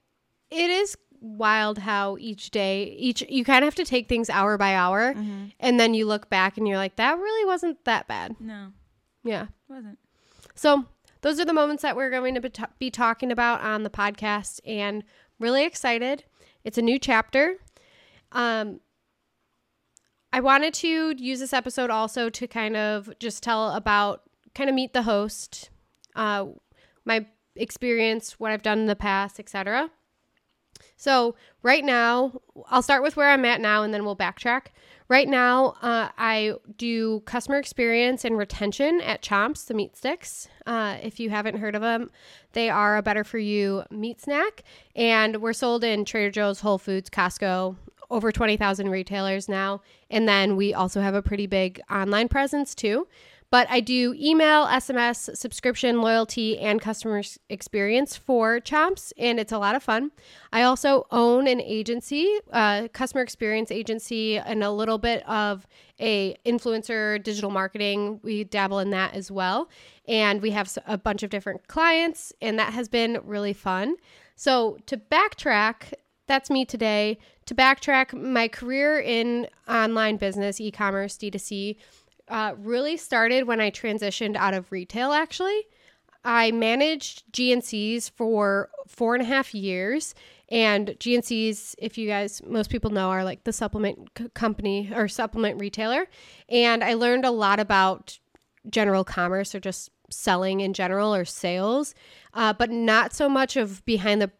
it 0.50 0.70
is 0.70 0.96
wild 1.20 1.78
how 1.78 2.16
each 2.19 2.50
day 2.50 2.84
each 2.98 3.22
you 3.28 3.44
kind 3.44 3.62
of 3.64 3.66
have 3.69 3.76
to 3.76 3.84
take 3.84 4.08
things 4.08 4.28
hour 4.28 4.58
by 4.58 4.74
hour 4.74 5.14
and 5.60 5.78
then 5.78 5.94
you 5.94 6.04
look 6.04 6.28
back 6.28 6.58
and 6.58 6.66
you're 6.66 6.76
like 6.76 6.96
that 6.96 7.16
really 7.16 7.46
wasn't 7.46 7.82
that 7.84 8.08
bad. 8.08 8.34
No, 8.40 8.72
Yeah. 9.22 9.44
it 9.44 9.48
wasn't. 9.68 9.98
So 10.56 10.86
those 11.20 11.38
are 11.38 11.44
the 11.44 11.52
moments 11.54 11.82
that 11.84 11.94
we're 11.94 12.10
going 12.10 12.34
to 12.34 12.40
be, 12.40 12.50
ta- 12.50 12.70
be 12.80 12.90
talking 12.90 13.30
about 13.30 13.60
on 13.60 13.84
the 13.84 13.90
podcast, 13.90 14.58
and 14.66 15.04
really 15.38 15.64
excited. 15.64 16.25
It's 16.64 16.76
a 16.78 16.82
new 16.82 16.98
chapter. 16.98 17.58
Um, 18.32 18.80
I 20.32 20.40
wanted 20.40 20.73
to 20.75 21.14
use 21.19 21.40
this 21.40 21.52
episode 21.52 21.90
also 21.90 22.30
to 22.30 22.47
kind 22.47 22.76
of 22.76 23.11
just 23.18 23.42
tell 23.42 23.73
about, 23.73 24.23
kind 24.54 24.71
of 24.71 24.75
meet 24.75 24.95
the 24.95 25.02
host, 25.02 25.71
uh, 26.16 26.47
my 27.04 27.26
experience, 27.54 28.40
what 28.40 28.50
I've 28.50 28.62
done 28.62 28.78
in 28.78 28.87
the 28.87 28.97
past, 28.97 29.38
etc. 29.38 29.90
So 30.97 31.35
right 31.62 31.85
now, 31.85 32.40
I'll 32.71 32.80
start 32.80 33.02
with 33.02 33.16
where 33.16 33.28
I'm 33.28 33.45
at 33.45 33.61
now, 33.61 33.83
and 33.83 33.92
then 33.92 34.04
we'll 34.04 34.16
backtrack. 34.16 34.66
Right 35.09 35.28
now, 35.28 35.75
uh, 35.83 36.09
I 36.16 36.54
do 36.78 37.21
customer 37.21 37.59
experience 37.59 38.25
and 38.25 38.38
retention 38.38 39.02
at 39.02 39.21
Chomps, 39.21 39.66
the 39.66 39.75
meat 39.75 39.97
sticks. 39.97 40.49
Uh, 40.64 40.97
if 41.02 41.21
you 41.21 41.28
haven't 41.28 41.59
heard 41.59 41.75
of 41.75 41.83
them, 41.83 42.11
they 42.52 42.71
are 42.71 42.97
a 42.97 43.02
better 43.02 43.25
for 43.25 43.38
you 43.38 43.83
meat 43.90 44.23
snack, 44.23 44.62
and 44.97 45.42
we're 45.42 45.52
sold 45.52 45.85
in 45.85 46.06
Trader 46.06 46.30
Joe's, 46.30 46.61
Whole 46.61 46.78
Foods, 46.78 47.11
Costco, 47.11 47.76
over 48.12 48.31
20,000 48.31 48.90
retailers 48.90 49.49
now. 49.49 49.81
And 50.11 50.28
then 50.28 50.57
we 50.57 50.75
also 50.75 51.00
have 51.00 51.14
a 51.14 51.23
pretty 51.23 51.47
big 51.47 51.81
online 51.90 52.28
presence 52.28 52.75
too. 52.75 53.09
But 53.50 53.66
I 53.69 53.81
do 53.81 54.14
email, 54.19 54.64
SMS, 54.64 55.37
subscription, 55.37 56.00
loyalty, 56.00 56.59
and 56.59 56.81
customer 56.81 57.23
experience 57.50 58.16
for 58.16 58.61
Chomps, 58.61 59.12
and 59.19 59.38
it's 59.38 59.52
a 59.52 59.59
lot 59.59 59.75
of 59.75 59.83
fun. 59.83 60.11
I 60.54 60.62
also 60.62 61.07
own 61.11 61.47
an 61.47 61.61
agency, 61.61 62.38
a 62.50 62.88
customer 62.95 63.21
experience 63.21 63.71
agency, 63.71 64.38
and 64.38 64.64
a 64.64 64.71
little 64.71 64.97
bit 64.97 65.23
of 65.28 65.66
a 66.00 66.35
influencer 66.47 67.23
digital 67.23 67.50
marketing. 67.50 68.21
We 68.23 68.45
dabble 68.45 68.78
in 68.78 68.88
that 68.88 69.12
as 69.12 69.31
well, 69.31 69.69
and 70.09 70.40
we 70.40 70.52
have 70.52 70.75
a 70.87 70.97
bunch 70.97 71.23
of 71.23 71.28
different 71.28 71.69
clients, 71.69 72.33
and 72.40 72.59
that 72.59 72.73
has 72.73 72.88
been 72.88 73.21
really 73.23 73.52
fun. 73.52 73.97
So 74.35 74.78
to 74.87 74.97
backtrack, 74.97 75.92
that's 76.32 76.48
me 76.48 76.64
today. 76.64 77.18
To 77.44 77.54
backtrack, 77.54 78.18
my 78.18 78.48
career 78.48 78.98
in 78.98 79.48
online 79.68 80.16
business, 80.16 80.62
e 80.62 80.70
commerce, 80.70 81.18
D2C, 81.18 81.76
uh, 82.28 82.54
really 82.56 82.96
started 82.96 83.46
when 83.46 83.60
I 83.60 83.70
transitioned 83.70 84.34
out 84.36 84.54
of 84.54 84.72
retail, 84.72 85.12
actually. 85.12 85.66
I 86.24 86.50
managed 86.50 87.30
GNCs 87.32 88.12
for 88.12 88.70
four 88.88 89.14
and 89.14 89.22
a 89.22 89.26
half 89.26 89.54
years. 89.54 90.14
And 90.48 90.96
GNCs, 90.98 91.74
if 91.76 91.98
you 91.98 92.08
guys, 92.08 92.40
most 92.46 92.70
people 92.70 92.90
know, 92.90 93.10
are 93.10 93.24
like 93.24 93.44
the 93.44 93.52
supplement 93.52 94.08
c- 94.16 94.30
company 94.32 94.90
or 94.94 95.08
supplement 95.08 95.60
retailer. 95.60 96.06
And 96.48 96.82
I 96.82 96.94
learned 96.94 97.26
a 97.26 97.30
lot 97.30 97.60
about 97.60 98.18
general 98.70 99.04
commerce 99.04 99.54
or 99.54 99.60
just 99.60 99.90
selling 100.08 100.60
in 100.60 100.72
general 100.72 101.14
or 101.14 101.26
sales, 101.26 101.94
uh, 102.32 102.54
but 102.54 102.70
not 102.70 103.12
so 103.12 103.28
much 103.28 103.56
of 103.56 103.84
behind 103.84 104.22
the 104.22 104.30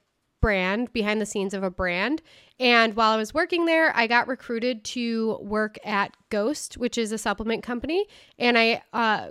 brand 0.42 0.92
behind 0.92 1.22
the 1.22 1.26
scenes 1.26 1.54
of 1.54 1.62
a 1.62 1.70
brand. 1.70 2.20
And 2.61 2.94
while 2.94 3.12
I 3.12 3.16
was 3.16 3.32
working 3.32 3.64
there, 3.64 3.96
I 3.96 4.06
got 4.06 4.28
recruited 4.28 4.84
to 4.84 5.38
work 5.40 5.78
at 5.84 6.14
Ghost, 6.28 6.76
which 6.76 6.99
is 6.99 7.11
a 7.12 7.16
supplement 7.18 7.62
company. 7.62 8.06
And 8.38 8.58
I 8.58 8.82
uh, 8.92 9.28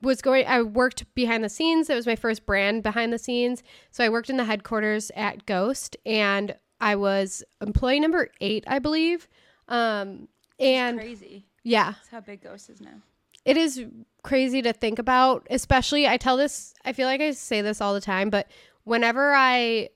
was 0.00 0.22
going, 0.22 0.46
I 0.46 0.62
worked 0.62 1.12
behind 1.16 1.42
the 1.42 1.48
scenes. 1.48 1.90
It 1.90 1.94
was 1.96 2.06
my 2.06 2.14
first 2.16 2.46
brand 2.46 2.84
behind 2.84 3.12
the 3.12 3.18
scenes. 3.18 3.64
So 3.90 4.04
I 4.04 4.08
worked 4.08 4.30
in 4.30 4.36
the 4.36 4.44
headquarters 4.44 5.10
at 5.16 5.44
Ghost 5.46 5.96
and 6.06 6.54
I 6.80 6.94
was 6.94 7.42
employee 7.60 7.98
number 8.00 8.28
eight, 8.40 8.62
I 8.68 8.78
believe. 8.78 9.28
Um, 9.68 10.28
and 10.60 10.98
Crazy. 11.00 11.44
yeah, 11.64 11.92
That's 11.92 12.08
how 12.08 12.20
big 12.20 12.42
Ghost 12.42 12.70
is 12.70 12.80
now. 12.80 13.02
it 13.44 13.56
is 13.56 13.84
crazy 14.22 14.60
to 14.60 14.70
think 14.74 14.98
about 14.98 15.46
especially 15.48 16.06
i 16.06 16.18
tell 16.18 16.36
this 16.36 16.74
i 16.84 16.92
feel 16.92 17.06
like 17.06 17.22
i 17.22 17.30
say 17.30 17.62
this 17.62 17.80
all 17.80 17.94
the 17.94 18.00
time 18.02 18.28
but 18.28 18.46
whenever 18.84 19.32
i 19.34 19.88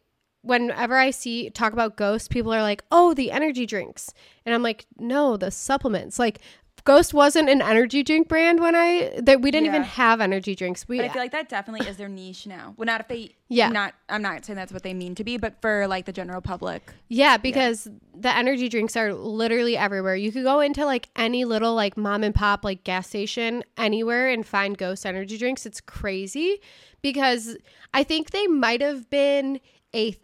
whenever 0.44 0.96
i 0.96 1.10
see 1.10 1.50
talk 1.50 1.72
about 1.72 1.96
ghost 1.96 2.30
people 2.30 2.52
are 2.52 2.62
like 2.62 2.82
oh 2.92 3.14
the 3.14 3.30
energy 3.30 3.66
drinks 3.66 4.12
and 4.44 4.54
i'm 4.54 4.62
like 4.62 4.86
no 4.98 5.36
the 5.36 5.50
supplements 5.50 6.18
like 6.18 6.40
ghost 6.84 7.14
wasn't 7.14 7.48
an 7.48 7.62
energy 7.62 8.02
drink 8.02 8.28
brand 8.28 8.60
when 8.60 8.74
i 8.74 9.10
that 9.22 9.40
we 9.40 9.50
didn't 9.50 9.66
even 9.66 9.82
have 9.82 10.20
energy 10.20 10.54
drinks 10.54 10.86
we 10.86 10.98
But 10.98 11.06
I 11.06 11.08
feel 11.08 11.22
like 11.22 11.32
that 11.32 11.48
definitely 11.48 11.86
is 11.88 11.96
their 11.96 12.08
niche 12.08 12.46
now. 12.46 12.74
Well, 12.76 12.84
not 12.84 13.00
if 13.00 13.08
they, 13.08 13.34
Yeah. 13.48 13.68
Not, 13.68 13.94
I'm 14.08 14.20
not 14.20 14.44
saying 14.44 14.56
that's 14.56 14.72
what 14.72 14.82
they 14.82 14.92
mean 14.92 15.14
to 15.14 15.24
be, 15.24 15.38
but 15.38 15.60
for 15.62 15.86
like 15.86 16.04
the 16.04 16.12
general 16.12 16.40
public, 16.40 16.92
Yeah, 17.08 17.36
because 17.38 17.88
the 18.14 18.36
energy 18.36 18.68
drinks 18.68 18.96
are 18.96 19.14
literally 19.14 19.76
everywhere. 19.76 20.14
You 20.16 20.30
could 20.30 20.44
go 20.44 20.60
into 20.60 20.84
like 20.84 21.08
any 21.16 21.44
little 21.44 21.74
like 21.74 21.96
mom 21.96 22.22
and 22.22 22.34
pop 22.34 22.64
like 22.64 22.84
gas 22.84 23.08
station 23.08 23.64
anywhere 23.78 24.28
and 24.28 24.46
find 24.46 24.76
Ghost 24.76 25.06
energy 25.06 25.38
drinks. 25.38 25.64
It's 25.64 25.80
crazy 25.80 26.60
because 27.00 27.56
I 27.94 28.02
think 28.04 28.30
they 28.30 28.46
might 28.46 28.82
have 28.82 29.08
been 29.08 29.60
a 29.94 30.16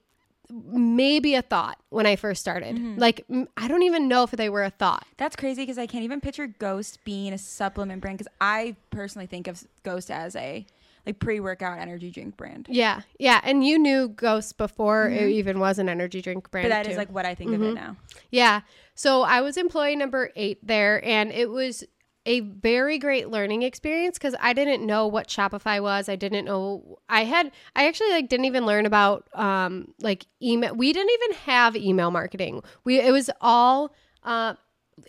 maybe 0.51 1.35
a 1.35 1.43
thought 1.43 1.79
when 1.91 2.07
I 2.07 2.17
first 2.17 2.41
started. 2.41 2.77
Mm-hmm. 2.77 2.99
Like 2.99 3.25
I 3.57 3.69
don't 3.69 3.83
even 3.83 4.09
know 4.09 4.23
if 4.23 4.31
they 4.33 4.49
were 4.49 4.65
a 4.65 4.71
thought. 4.71 5.07
that's 5.17 5.37
crazy 5.37 5.63
because 5.63 5.79
I 5.79 5.87
can't 5.87 6.05
even 6.05 6.21
picture 6.21 6.47
Ghost 6.47 6.99
being 7.05 7.33
a 7.33 7.39
supplement 7.39 8.01
brand 8.01 8.19
because 8.19 8.33
I 8.41 8.77
personally 8.91 9.27
think 9.27 9.47
of 9.47 9.65
Ghost 9.83 10.11
as 10.11 10.37
a 10.37 10.67
like 11.07 11.19
pre-workout 11.19 11.79
energy 11.79 12.11
drink 12.11 12.37
brand. 12.37 12.67
Yeah. 12.71 13.03
Yeah, 13.19 13.41
and 13.43 13.65
you 13.65 13.79
knew 13.79 14.09
Ghost 14.09 14.59
before 14.59 15.09
it 15.09 15.21
mm-hmm. 15.21 15.31
even 15.31 15.61
was 15.61 15.79
an 15.79 15.89
energy 15.89 16.21
drink 16.21 16.51
brand. 16.51 16.65
But 16.65 16.71
that 16.71 16.87
is 16.87 16.95
too. 16.95 16.99
like 16.99 17.11
what 17.11 17.27
I 17.27 17.35
think 17.35 17.53
of 17.53 17.63
it 17.63 17.67
mm-hmm. 17.67 17.75
now. 17.75 17.97
Yeah. 18.31 18.61
So 18.95 19.23
I 19.23 19.41
was 19.41 19.57
employee 19.57 19.97
number 19.97 20.31
eight 20.37 20.59
there, 20.67 21.05
and 21.05 21.33
it 21.33 21.51
was 21.51 21.85
a 22.31 22.39
very 22.39 22.97
great 22.97 23.29
learning 23.29 23.63
experience 23.63 24.17
because 24.17 24.37
I 24.39 24.53
didn't 24.53 24.87
know 24.87 25.09
what 25.09 25.27
Shopify 25.27 25.83
was. 25.83 26.09
I 26.09 26.15
didn't 26.15 26.45
know 26.45 27.01
I 27.09 27.25
had 27.25 27.51
I 27.75 27.89
actually 27.89 28.11
like 28.11 28.29
didn't 28.29 28.47
even 28.47 28.67
learn 28.67 28.87
about 28.87 29.27
um 29.35 29.93
like 30.01 30.27
email. 30.41 30.73
We 30.77 30.93
didn't 30.93 31.11
even 31.11 31.37
have 31.39 31.75
email 31.75 32.13
marketing. 32.13 32.63
We 32.85 33.01
it 33.01 33.11
was 33.11 33.31
all 33.41 33.93
uh 34.23 34.55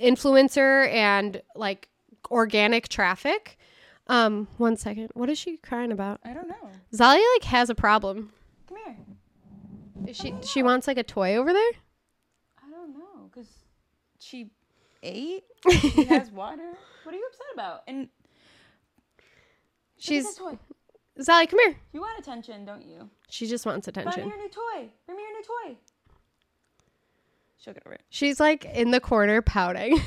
influencer 0.02 0.92
and 0.92 1.44
like 1.56 1.90
organic 2.32 2.88
traffic. 2.88 3.60
Um, 4.08 4.48
one 4.58 4.76
second. 4.76 5.12
What 5.14 5.30
is 5.30 5.38
she 5.38 5.58
crying 5.58 5.92
about? 5.92 6.22
I 6.26 6.34
don't 6.34 6.50
know. 6.50 6.70
Zalia 6.92 7.24
like 7.36 7.44
has 7.44 7.70
a 7.70 7.76
problem. 7.76 8.34
Come 8.68 8.78
here. 8.84 8.98
Is 10.08 10.18
she 10.18 10.34
she 10.44 10.64
wants 10.64 10.88
like 10.88 10.98
a 10.98 11.04
toy 11.04 11.36
over 11.36 11.54
there? 11.54 11.72
I 12.66 12.72
don't 12.72 12.94
know 12.94 13.30
because 13.32 13.48
she 14.20 14.50
ate. 15.04 15.44
She 15.70 16.06
has 16.06 16.32
water. 16.32 16.74
What 17.04 17.16
are 17.16 17.18
you 17.18 17.28
upset 17.28 17.48
about? 17.54 17.82
And 17.88 18.10
She's 20.02 20.26
She's 20.26 20.36
a 20.36 20.40
toy. 20.40 20.58
Zalia, 21.20 21.48
come 21.48 21.60
here. 21.60 21.76
You 21.94 22.02
want 22.02 22.18
attention, 22.18 22.66
don't 22.66 22.84
you? 22.84 23.10
She 23.30 23.46
just 23.46 23.66
wants 23.68 23.88
attention. 23.88 24.12
Buy 24.12 24.26
me 24.26 24.30
your 24.30 24.38
new 24.38 24.50
toy. 24.50 24.90
Bring 25.06 25.18
me 25.18 25.24
your 25.24 25.32
new 25.34 25.44
toy. 25.44 25.78
She'll 27.60 27.74
get 27.74 27.84
over 27.86 27.94
it. 27.94 28.02
She's 28.10 28.40
like 28.40 28.66
in 28.66 28.90
the 28.90 29.00
corner 29.00 29.44
pouting. 29.44 30.00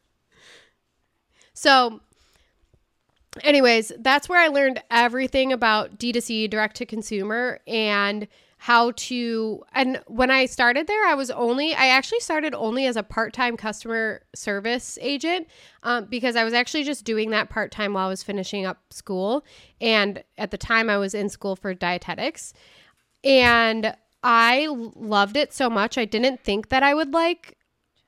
so, 1.54 2.00
anyways, 3.44 3.92
that's 3.98 4.28
where 4.28 4.40
I 4.40 4.48
learned 4.48 4.82
everything 4.90 5.52
about 5.52 5.98
D2C, 5.98 6.48
direct 6.50 6.76
to 6.76 6.86
consumer, 6.86 7.60
and 7.66 8.28
how 8.58 8.92
to. 8.94 9.64
And 9.72 10.02
when 10.06 10.30
I 10.30 10.46
started 10.46 10.86
there, 10.86 11.06
I 11.06 11.14
was 11.14 11.30
only, 11.30 11.74
I 11.74 11.86
actually 11.86 12.20
started 12.20 12.54
only 12.54 12.86
as 12.86 12.96
a 12.96 13.02
part 13.02 13.32
time 13.32 13.56
customer 13.56 14.22
service 14.34 14.98
agent 15.00 15.48
um, 15.82 16.04
because 16.06 16.36
I 16.36 16.44
was 16.44 16.52
actually 16.52 16.84
just 16.84 17.04
doing 17.04 17.30
that 17.30 17.48
part 17.48 17.72
time 17.72 17.94
while 17.94 18.06
I 18.06 18.10
was 18.10 18.22
finishing 18.22 18.66
up 18.66 18.78
school. 18.90 19.44
And 19.80 20.22
at 20.36 20.50
the 20.50 20.58
time, 20.58 20.90
I 20.90 20.98
was 20.98 21.14
in 21.14 21.30
school 21.30 21.56
for 21.56 21.72
dietetics 21.72 22.52
and 23.24 23.94
I 24.22 24.66
loved 24.68 25.36
it 25.36 25.52
so 25.54 25.70
much. 25.70 25.96
I 25.96 26.04
didn't 26.04 26.40
think 26.40 26.68
that 26.68 26.82
I 26.82 26.92
would 26.92 27.14
like 27.14 27.56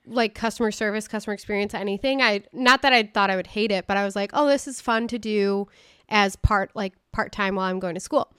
like 0.05 0.35
customer 0.35 0.71
service, 0.71 1.07
customer 1.07 1.33
experience, 1.33 1.73
anything. 1.73 2.21
I 2.21 2.43
not 2.51 2.81
that 2.81 2.93
I 2.93 3.03
thought 3.03 3.29
I 3.29 3.35
would 3.35 3.47
hate 3.47 3.71
it, 3.71 3.87
but 3.87 3.97
I 3.97 4.05
was 4.05 4.15
like, 4.15 4.31
oh, 4.33 4.47
this 4.47 4.67
is 4.67 4.81
fun 4.81 5.07
to 5.09 5.19
do 5.19 5.67
as 6.09 6.35
part 6.35 6.71
like 6.75 6.93
part 7.11 7.31
time 7.31 7.55
while 7.55 7.69
I'm 7.69 7.79
going 7.79 7.95
to 7.95 8.01
school. 8.01 8.33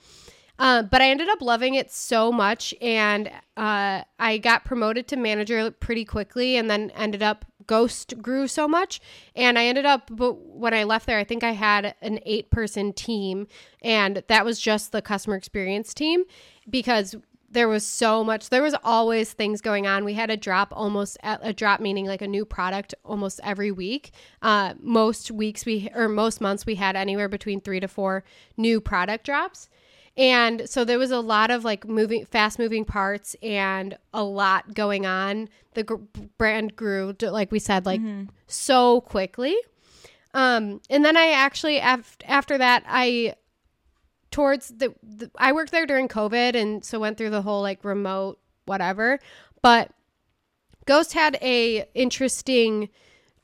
Uh, 0.57 0.83
but 0.83 1.01
I 1.01 1.09
ended 1.09 1.27
up 1.27 1.41
loving 1.41 1.75
it 1.75 1.91
so 1.91 2.31
much, 2.31 2.73
and 2.81 3.29
uh, 3.57 4.03
I 4.17 4.37
got 4.37 4.63
promoted 4.63 5.05
to 5.09 5.17
manager 5.17 5.69
pretty 5.69 6.05
quickly, 6.05 6.55
and 6.55 6.69
then 6.69 6.91
ended 6.91 7.21
up 7.21 7.45
Ghost 7.67 8.21
grew 8.21 8.47
so 8.47 8.67
much, 8.67 9.01
and 9.35 9.57
I 9.57 9.65
ended 9.65 9.85
up. 9.85 10.09
But 10.11 10.33
when 10.33 10.73
I 10.73 10.83
left 10.83 11.07
there, 11.07 11.17
I 11.17 11.23
think 11.23 11.43
I 11.43 11.51
had 11.51 11.95
an 12.01 12.19
eight 12.25 12.51
person 12.51 12.93
team, 12.93 13.47
and 13.81 14.23
that 14.27 14.45
was 14.45 14.59
just 14.59 14.91
the 14.91 15.01
customer 15.01 15.35
experience 15.35 15.93
team 15.93 16.23
because 16.69 17.15
there 17.49 17.67
was 17.67 17.85
so 17.85 18.23
much 18.23 18.49
there 18.49 18.63
was 18.63 18.75
always 18.83 19.31
things 19.33 19.61
going 19.61 19.87
on. 19.87 20.03
We 20.03 20.13
had 20.13 20.29
a 20.29 20.37
drop 20.37 20.73
almost 20.75 21.17
a 21.23 21.53
drop 21.53 21.79
meaning 21.79 22.05
like 22.05 22.21
a 22.21 22.27
new 22.27 22.45
product 22.45 22.93
almost 23.03 23.39
every 23.43 23.71
week. 23.71 24.11
Uh, 24.41 24.73
most 24.81 25.31
weeks 25.31 25.65
we 25.65 25.89
or 25.95 26.09
most 26.09 26.41
months 26.41 26.65
we 26.65 26.75
had 26.75 26.95
anywhere 26.95 27.29
between 27.29 27.61
three 27.61 27.79
to 27.79 27.87
four 27.87 28.23
new 28.57 28.81
product 28.81 29.25
drops. 29.25 29.69
And 30.17 30.69
so 30.69 30.85
there 30.85 30.97
was 30.97 31.11
a 31.11 31.19
lot 31.19 31.51
of 31.51 31.65
like 31.65 31.85
moving 31.87 32.25
fast 32.25 32.57
moving 32.57 32.85
parts 32.85 33.35
and 33.43 33.97
a 34.13 34.23
lot 34.23 34.73
going 34.73 35.05
on. 35.05 35.49
The 35.73 35.83
gr- 35.83 35.95
brand 36.37 36.75
grew 36.75 37.13
to, 37.13 37.31
like 37.31 37.51
we 37.51 37.59
said 37.59 37.85
like 37.85 38.01
so 38.47 39.01
quickly. 39.01 39.55
Um 40.33 40.81
and 40.89 41.05
then 41.05 41.15
i 41.15 41.31
actually 41.31 41.77
af- 41.79 42.17
after 42.27 42.57
that 42.57 42.83
i 42.87 43.35
towards 44.35 44.67
the, 44.67 44.93
the 45.01 45.31
I 45.37 45.53
worked 45.53 45.71
there 45.71 45.85
during 45.85 46.09
COVID 46.09 46.55
and 46.55 46.83
so 46.83 46.99
went 46.99 47.17
through 47.17 47.29
the 47.29 47.41
whole 47.41 47.61
like 47.61 47.85
remote 47.85 48.37
whatever. 48.65 49.17
But 49.61 49.91
Ghost 50.85 51.13
had 51.13 51.37
a 51.41 51.85
interesting 51.95 52.89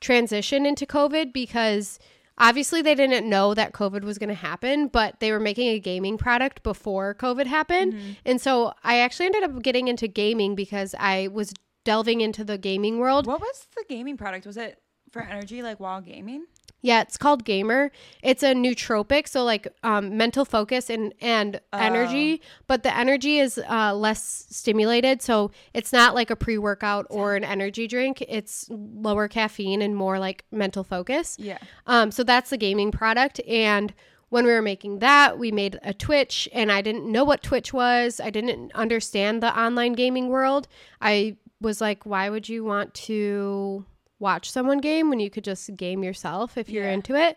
transition 0.02 0.66
into 0.66 0.84
COVID 0.84 1.32
because 1.32 1.98
obviously 2.36 2.82
they 2.82 2.94
didn't 2.94 3.26
know 3.26 3.54
that 3.54 3.72
COVID 3.72 4.02
was 4.02 4.18
going 4.18 4.28
to 4.28 4.34
happen, 4.34 4.88
but 4.88 5.18
they 5.18 5.32
were 5.32 5.40
making 5.40 5.68
a 5.68 5.78
gaming 5.78 6.18
product 6.18 6.62
before 6.62 7.14
COVID 7.14 7.46
happened. 7.46 7.94
Mm-hmm. 7.94 8.12
And 8.26 8.38
so 8.38 8.74
I 8.84 8.98
actually 8.98 9.26
ended 9.26 9.44
up 9.44 9.62
getting 9.62 9.88
into 9.88 10.06
gaming 10.06 10.54
because 10.54 10.94
I 10.98 11.28
was 11.28 11.54
delving 11.84 12.20
into 12.20 12.44
the 12.44 12.58
gaming 12.58 12.98
world. 12.98 13.26
What 13.26 13.40
was 13.40 13.66
the 13.74 13.84
gaming 13.88 14.18
product? 14.18 14.44
Was 14.44 14.58
it 14.58 14.78
for 15.10 15.22
energy, 15.22 15.62
like 15.62 15.80
while 15.80 16.02
gaming? 16.02 16.44
Yeah, 16.84 17.00
it's 17.00 17.16
called 17.16 17.44
Gamer. 17.44 17.92
It's 18.24 18.42
a 18.42 18.54
nootropic, 18.54 19.28
so 19.28 19.44
like 19.44 19.68
um, 19.84 20.16
mental 20.16 20.44
focus 20.44 20.90
and 20.90 21.14
and 21.20 21.60
energy, 21.72 22.42
but 22.66 22.82
the 22.82 22.94
energy 22.94 23.38
is 23.38 23.58
uh, 23.70 23.94
less 23.94 24.46
stimulated, 24.50 25.22
so 25.22 25.52
it's 25.72 25.92
not 25.92 26.14
like 26.14 26.28
a 26.28 26.36
pre 26.36 26.58
workout 26.58 27.06
or 27.08 27.36
an 27.36 27.44
energy 27.44 27.86
drink. 27.86 28.20
It's 28.28 28.66
lower 28.68 29.28
caffeine 29.28 29.80
and 29.80 29.96
more 29.96 30.18
like 30.18 30.44
mental 30.50 30.82
focus. 30.82 31.36
Yeah. 31.38 31.58
Um, 31.86 32.10
so 32.10 32.24
that's 32.24 32.50
the 32.50 32.56
gaming 32.56 32.90
product. 32.90 33.40
And 33.46 33.94
when 34.30 34.44
we 34.44 34.50
were 34.50 34.62
making 34.62 34.98
that, 35.00 35.38
we 35.38 35.52
made 35.52 35.78
a 35.82 35.94
Twitch, 35.94 36.48
and 36.52 36.72
I 36.72 36.80
didn't 36.80 37.10
know 37.10 37.22
what 37.22 37.42
Twitch 37.42 37.72
was. 37.72 38.18
I 38.18 38.30
didn't 38.30 38.72
understand 38.74 39.40
the 39.42 39.56
online 39.56 39.92
gaming 39.92 40.30
world. 40.30 40.66
I 41.00 41.36
was 41.60 41.80
like, 41.80 42.04
why 42.04 42.28
would 42.28 42.48
you 42.48 42.64
want 42.64 42.92
to 42.94 43.84
watch 44.22 44.50
someone 44.50 44.78
game 44.78 45.10
when 45.10 45.20
you 45.20 45.28
could 45.28 45.44
just 45.44 45.74
game 45.76 46.02
yourself 46.02 46.56
if 46.56 46.70
you're 46.70 46.84
Yeah. 46.84 46.92
into 46.92 47.14
it? 47.14 47.36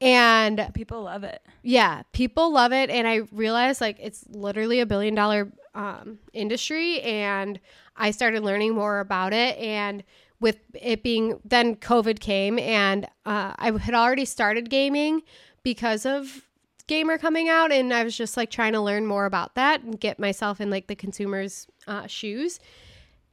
And 0.00 0.70
People 0.74 1.02
love 1.02 1.22
it. 1.22 1.40
yeah, 1.62 2.02
people 2.12 2.52
love 2.52 2.72
it. 2.72 2.90
And 2.90 3.06
I 3.06 3.22
realized 3.30 3.80
like 3.80 3.96
it's 4.00 4.24
literally 4.28 4.80
a 4.80 4.86
billion 4.86 5.14
dollar 5.14 5.52
um, 5.74 6.18
industry. 6.32 7.00
And 7.02 7.60
I 7.96 8.10
started 8.10 8.42
learning 8.42 8.74
more 8.74 8.98
about 9.00 9.32
it. 9.32 9.56
And 9.58 10.02
with 10.40 10.58
it 10.74 11.02
being, 11.02 11.40
then 11.44 11.76
COVID 11.76 12.18
came 12.20 12.58
and 12.58 13.06
uh, 13.24 13.54
I 13.56 13.70
had 13.78 13.94
already 13.94 14.24
started 14.24 14.68
gaming 14.68 15.22
because 15.62 16.04
of 16.04 16.42
Gamer 16.86 17.16
coming 17.16 17.48
out. 17.48 17.72
And 17.72 17.94
I 17.94 18.04
was 18.04 18.14
just 18.16 18.36
like 18.36 18.50
trying 18.50 18.72
to 18.74 18.80
learn 18.80 19.06
more 19.06 19.24
about 19.24 19.54
that 19.54 19.82
and 19.82 19.98
get 19.98 20.18
myself 20.18 20.60
in 20.60 20.68
like 20.70 20.86
the 20.88 20.96
consumer's 20.96 21.66
uh, 21.86 22.06
shoes. 22.08 22.60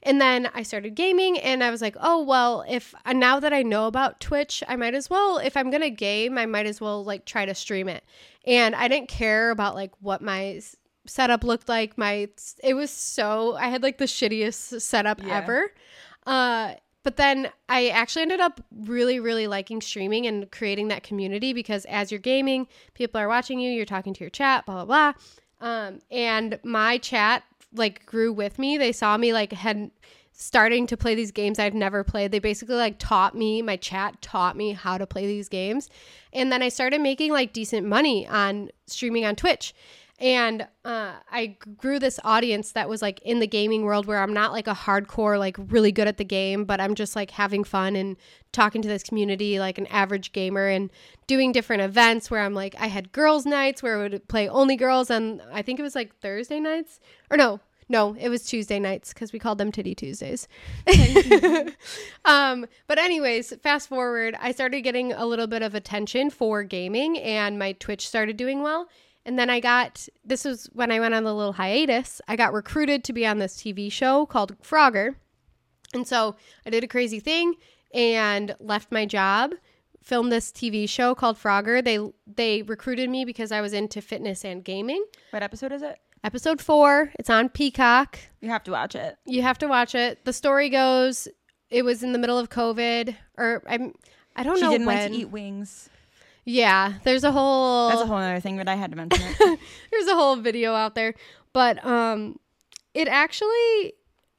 And 0.03 0.19
then 0.19 0.49
I 0.53 0.63
started 0.63 0.95
gaming 0.95 1.37
and 1.39 1.63
I 1.63 1.69
was 1.69 1.81
like, 1.81 1.95
oh, 1.99 2.23
well, 2.23 2.63
if 2.67 2.95
uh, 3.05 3.13
now 3.13 3.39
that 3.39 3.53
I 3.53 3.61
know 3.61 3.87
about 3.87 4.19
Twitch, 4.19 4.63
I 4.67 4.75
might 4.75 4.95
as 4.95 5.09
well, 5.09 5.37
if 5.37 5.55
I'm 5.55 5.69
going 5.69 5.81
to 5.81 5.91
game, 5.91 6.37
I 6.37 6.45
might 6.45 6.65
as 6.65 6.81
well 6.81 7.03
like 7.03 7.25
try 7.25 7.45
to 7.45 7.53
stream 7.53 7.87
it. 7.87 8.03
And 8.45 8.75
I 8.75 8.87
didn't 8.87 9.09
care 9.09 9.51
about 9.51 9.75
like 9.75 9.91
what 9.99 10.21
my 10.21 10.59
setup 11.05 11.43
looked 11.43 11.69
like. 11.69 11.97
My 11.97 12.29
it 12.63 12.73
was 12.73 12.89
so 12.89 13.55
I 13.55 13.67
had 13.67 13.83
like 13.83 13.97
the 13.97 14.05
shittiest 14.05 14.81
setup 14.81 15.21
Yeah. 15.23 15.37
ever. 15.37 15.71
Uh 16.25 16.73
but 17.03 17.17
then 17.17 17.49
I 17.67 17.87
actually 17.89 18.21
ended 18.21 18.41
up 18.41 18.61
really, 18.71 19.19
really 19.19 19.47
liking 19.47 19.81
streaming 19.81 20.27
and 20.27 20.51
creating 20.51 20.89
that 20.89 21.01
community 21.01 21.51
because 21.51 21.85
as 21.85 22.11
you're 22.11 22.19
gaming, 22.19 22.67
people 22.93 23.19
are 23.19 23.27
watching 23.27 23.59
you, 23.59 23.71
you're 23.71 23.85
talking 23.85 24.13
to 24.13 24.23
your 24.23 24.29
chat, 24.29 24.65
blah 24.65 24.85
blah 24.85 25.13
blah. 25.13 25.67
Um, 25.67 25.99
and 26.09 26.59
my 26.63 26.97
chat 26.97 27.43
like 27.73 28.05
grew 28.05 28.33
with 28.33 28.59
me. 28.59 28.77
They 28.77 28.91
saw 28.91 29.17
me 29.17 29.33
like 29.33 29.53
had 29.53 29.91
starting 30.33 30.87
to 30.87 30.97
play 30.97 31.13
these 31.13 31.31
games 31.31 31.59
I'd 31.59 31.73
never 31.73 32.03
played. 32.03 32.31
They 32.31 32.39
basically 32.39 32.75
like 32.75 32.95
taught 32.97 33.35
me, 33.35 33.61
my 33.61 33.75
chat 33.75 34.21
taught 34.21 34.55
me 34.55 34.73
how 34.73 34.97
to 34.97 35.05
play 35.05 35.27
these 35.27 35.49
games. 35.49 35.89
And 36.33 36.51
then 36.51 36.63
I 36.63 36.69
started 36.69 37.01
making 37.01 37.31
like 37.31 37.53
decent 37.53 37.85
money 37.85 38.27
on 38.27 38.69
streaming 38.87 39.25
on 39.25 39.35
Twitch. 39.35 39.73
And 40.21 40.67
uh, 40.85 41.13
I 41.31 41.57
grew 41.77 41.97
this 41.97 42.19
audience 42.23 42.73
that 42.73 42.87
was 42.87 43.01
like 43.01 43.19
in 43.23 43.39
the 43.39 43.47
gaming 43.47 43.83
world 43.83 44.05
where 44.05 44.21
I'm 44.21 44.33
not 44.33 44.51
like 44.51 44.67
a 44.67 44.73
hardcore, 44.73 45.39
like 45.39 45.57
really 45.57 45.91
good 45.91 46.07
at 46.07 46.17
the 46.17 46.23
game, 46.23 46.63
but 46.63 46.79
I'm 46.79 46.93
just 46.93 47.15
like 47.15 47.31
having 47.31 47.63
fun 47.63 47.95
and 47.95 48.15
talking 48.51 48.83
to 48.83 48.87
this 48.87 49.01
community 49.01 49.59
like 49.59 49.79
an 49.79 49.87
average 49.87 50.31
gamer 50.31 50.67
and 50.67 50.91
doing 51.25 51.51
different 51.51 51.81
events 51.81 52.29
where 52.29 52.41
I'm 52.41 52.53
like, 52.53 52.75
I 52.79 52.87
had 52.87 53.11
girls' 53.11 53.47
nights 53.47 53.81
where 53.81 53.97
I 53.97 54.01
would 54.03 54.27
play 54.27 54.47
only 54.47 54.75
girls. 54.75 55.09
And 55.09 55.41
I 55.51 55.63
think 55.63 55.79
it 55.79 55.83
was 55.83 55.95
like 55.95 56.15
Thursday 56.17 56.59
nights 56.59 56.99
or 57.31 57.37
no, 57.37 57.59
no, 57.91 58.15
it 58.17 58.29
was 58.29 58.43
Tuesday 58.43 58.79
nights 58.79 59.13
because 59.13 59.33
we 59.33 59.39
called 59.39 59.57
them 59.57 59.69
Titty 59.69 59.95
Tuesdays. 59.95 60.47
um, 62.25 62.65
but 62.87 62.97
anyways, 62.97 63.53
fast 63.61 63.89
forward, 63.89 64.33
I 64.39 64.53
started 64.53 64.81
getting 64.81 65.11
a 65.11 65.25
little 65.25 65.47
bit 65.47 65.61
of 65.61 65.75
attention 65.75 66.29
for 66.29 66.63
gaming, 66.63 67.17
and 67.17 67.59
my 67.59 67.73
Twitch 67.73 68.07
started 68.07 68.37
doing 68.37 68.61
well. 68.63 68.87
And 69.25 69.37
then 69.37 69.49
I 69.49 69.59
got 69.59 70.07
this 70.25 70.45
was 70.45 70.67
when 70.73 70.91
I 70.91 70.99
went 70.99 71.13
on 71.13 71.23
the 71.23 71.33
little 71.33 71.53
hiatus. 71.53 72.21
I 72.27 72.35
got 72.35 72.53
recruited 72.53 73.03
to 73.03 73.13
be 73.13 73.25
on 73.25 73.37
this 73.37 73.55
TV 73.57 73.91
show 73.91 74.25
called 74.25 74.57
Frogger, 74.61 75.15
and 75.93 76.07
so 76.07 76.35
I 76.65 76.69
did 76.71 76.83
a 76.83 76.87
crazy 76.87 77.19
thing 77.19 77.55
and 77.93 78.55
left 78.59 78.91
my 78.91 79.05
job. 79.05 79.51
Filmed 80.01 80.31
this 80.31 80.51
TV 80.51 80.89
show 80.89 81.13
called 81.13 81.37
Frogger. 81.37 81.83
They 81.83 81.99
they 82.25 82.63
recruited 82.63 83.09
me 83.11 83.23
because 83.23 83.51
I 83.51 83.61
was 83.61 83.73
into 83.73 84.01
fitness 84.01 84.43
and 84.43 84.63
gaming. 84.63 85.05
What 85.29 85.43
episode 85.43 85.71
is 85.71 85.83
it? 85.83 85.99
Episode 86.23 86.59
four. 86.59 87.11
It's 87.19 87.29
on 87.29 87.49
Peacock. 87.49 88.17
You 88.41 88.49
have 88.49 88.63
to 88.63 88.71
watch 88.71 88.95
it. 88.95 89.17
You 89.27 89.43
have 89.43 89.59
to 89.59 89.67
watch 89.67 89.93
it. 89.93 90.25
The 90.25 90.33
story 90.33 90.69
goes, 90.69 91.27
it 91.69 91.83
was 91.85 92.01
in 92.01 92.11
the 92.13 92.17
middle 92.19 92.39
of 92.39 92.49
COVID, 92.49 93.15
or 93.37 93.61
I'm, 93.67 93.93
I 94.35 94.41
don't 94.41 94.55
She 94.57 94.63
know 94.63 94.71
didn't 94.71 94.87
when. 94.87 94.97
like 94.97 95.11
to 95.11 95.17
eat 95.17 95.29
wings. 95.29 95.89
Yeah, 96.45 96.93
there's 97.03 97.23
a 97.23 97.31
whole, 97.31 97.89
That's 97.89 98.01
a 98.01 98.05
whole 98.05 98.17
other 98.17 98.39
thing, 98.39 98.57
but 98.57 98.67
I 98.67 98.75
had 98.75 98.91
to 98.91 98.97
mention 98.97 99.21
it. 99.23 99.59
there's 99.91 100.07
a 100.07 100.15
whole 100.15 100.35
video 100.37 100.73
out 100.73 100.95
there, 100.95 101.13
but 101.53 101.83
um, 101.85 102.39
it 102.93 103.07
actually 103.07 103.93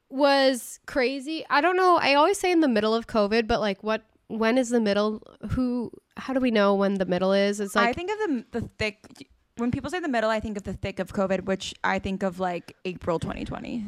was 0.09 0.79
crazy. 0.85 1.45
I 1.49 1.61
don't 1.61 1.77
know. 1.77 1.97
I 1.97 2.15
always 2.15 2.37
say 2.37 2.51
in 2.51 2.59
the 2.59 2.67
middle 2.67 2.93
of 2.93 3.07
COVID, 3.07 3.47
but 3.47 3.59
like, 3.59 3.83
what? 3.83 4.03
When 4.27 4.57
is 4.57 4.69
the 4.69 4.79
middle? 4.81 5.21
Who? 5.51 5.91
How 6.17 6.33
do 6.33 6.39
we 6.39 6.51
know 6.51 6.75
when 6.75 6.95
the 6.95 7.05
middle 7.05 7.33
is? 7.33 7.59
It's 7.59 7.75
like 7.75 7.89
I 7.89 7.93
think 7.93 8.11
of 8.11 8.17
the 8.17 8.45
the 8.59 8.69
thick. 8.77 9.29
When 9.57 9.71
people 9.71 9.89
say 9.89 9.99
the 9.99 10.07
middle, 10.09 10.29
I 10.29 10.39
think 10.39 10.57
of 10.57 10.63
the 10.63 10.73
thick 10.73 10.99
of 10.99 11.13
COVID, 11.13 11.45
which 11.45 11.73
I 11.83 11.99
think 11.99 12.23
of 12.23 12.39
like 12.39 12.75
April 12.85 13.19
2020. 13.19 13.85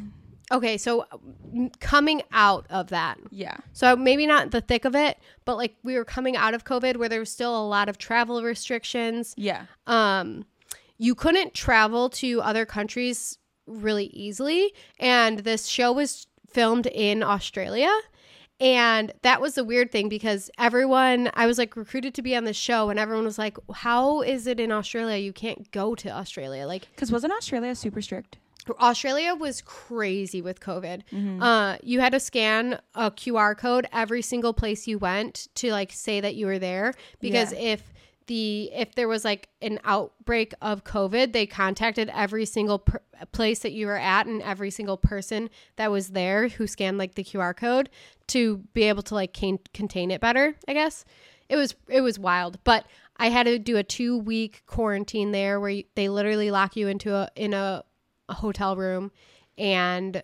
Okay, 0.52 0.78
so 0.78 1.04
coming 1.80 2.22
out 2.32 2.66
of 2.70 2.88
that. 2.88 3.18
Yeah. 3.30 3.56
So 3.72 3.96
maybe 3.96 4.26
not 4.26 4.50
the 4.50 4.60
thick 4.60 4.84
of 4.84 4.94
it, 4.94 5.18
but 5.44 5.56
like 5.56 5.76
we 5.82 5.94
were 5.96 6.04
coming 6.04 6.36
out 6.36 6.54
of 6.54 6.64
COVID 6.64 6.96
where 6.96 7.08
there 7.08 7.20
was 7.20 7.30
still 7.30 7.56
a 7.56 7.66
lot 7.66 7.88
of 7.88 7.98
travel 7.98 8.42
restrictions. 8.42 9.34
Yeah. 9.36 9.66
um, 9.86 10.44
you 10.98 11.14
couldn't 11.14 11.52
travel 11.52 12.08
to 12.08 12.40
other 12.40 12.64
countries 12.64 13.38
really 13.66 14.06
easily. 14.06 14.72
And 14.98 15.40
this 15.40 15.66
show 15.66 15.92
was 15.92 16.26
filmed 16.48 16.86
in 16.86 17.22
Australia. 17.22 17.90
And 18.58 19.12
that 19.20 19.42
was 19.42 19.56
the 19.56 19.64
weird 19.64 19.92
thing 19.92 20.08
because 20.08 20.50
everyone, 20.58 21.30
I 21.34 21.44
was 21.46 21.58
like 21.58 21.76
recruited 21.76 22.14
to 22.14 22.22
be 22.22 22.34
on 22.34 22.44
this 22.44 22.56
show, 22.56 22.88
and 22.88 22.98
everyone 22.98 23.26
was 23.26 23.38
like, 23.38 23.58
How 23.74 24.22
is 24.22 24.46
it 24.46 24.58
in 24.58 24.72
Australia? 24.72 25.18
You 25.18 25.34
can't 25.34 25.70
go 25.70 25.94
to 25.96 26.08
Australia. 26.08 26.66
Like, 26.66 26.88
Because 26.94 27.12
wasn't 27.12 27.34
Australia 27.34 27.74
super 27.74 28.00
strict? 28.00 28.38
Australia 28.80 29.34
was 29.34 29.62
crazy 29.62 30.42
with 30.42 30.60
COVID. 30.60 31.02
Uh, 31.42 31.76
you 31.82 32.00
had 32.00 32.12
to 32.12 32.20
scan 32.20 32.78
a 32.94 33.10
QR 33.10 33.56
code 33.56 33.86
every 33.92 34.22
single 34.22 34.52
place 34.52 34.86
you 34.86 34.98
went 34.98 35.48
to 35.56 35.70
like 35.70 35.92
say 35.92 36.20
that 36.20 36.34
you 36.34 36.46
were 36.46 36.58
there 36.58 36.92
because 37.20 37.52
Yeah. 37.52 37.58
if 37.74 37.92
the 38.26 38.70
if 38.74 38.94
there 38.96 39.06
was 39.06 39.24
like 39.24 39.48
an 39.62 39.78
outbreak 39.84 40.52
of 40.60 40.82
COVID, 40.82 41.32
they 41.32 41.46
contacted 41.46 42.10
every 42.12 42.44
single 42.44 42.80
per- 42.80 43.00
place 43.30 43.60
that 43.60 43.70
you 43.70 43.86
were 43.86 43.96
at 43.98 44.26
and 44.26 44.42
every 44.42 44.70
single 44.70 44.96
person 44.96 45.48
that 45.76 45.92
was 45.92 46.08
there 46.08 46.48
who 46.48 46.66
scanned 46.66 46.98
like 46.98 47.14
the 47.14 47.22
QR 47.22 47.56
code 47.56 47.88
to 48.28 48.56
be 48.74 48.82
able 48.82 49.04
to 49.04 49.14
like 49.14 49.32
can- 49.32 49.60
contain 49.72 50.10
it 50.10 50.20
better. 50.20 50.56
I 50.66 50.72
guess 50.72 51.04
it 51.48 51.54
was 51.54 51.76
it 51.88 52.00
was 52.00 52.18
wild, 52.18 52.58
but 52.64 52.84
I 53.16 53.28
had 53.30 53.44
to 53.46 53.60
do 53.60 53.76
a 53.76 53.84
two 53.84 54.18
week 54.18 54.64
quarantine 54.66 55.30
there 55.30 55.60
where 55.60 55.70
you, 55.70 55.84
they 55.94 56.08
literally 56.08 56.50
lock 56.50 56.74
you 56.76 56.88
into 56.88 57.14
a 57.14 57.30
in 57.36 57.54
a 57.54 57.84
a 58.28 58.34
hotel 58.34 58.76
room 58.76 59.10
and 59.58 60.22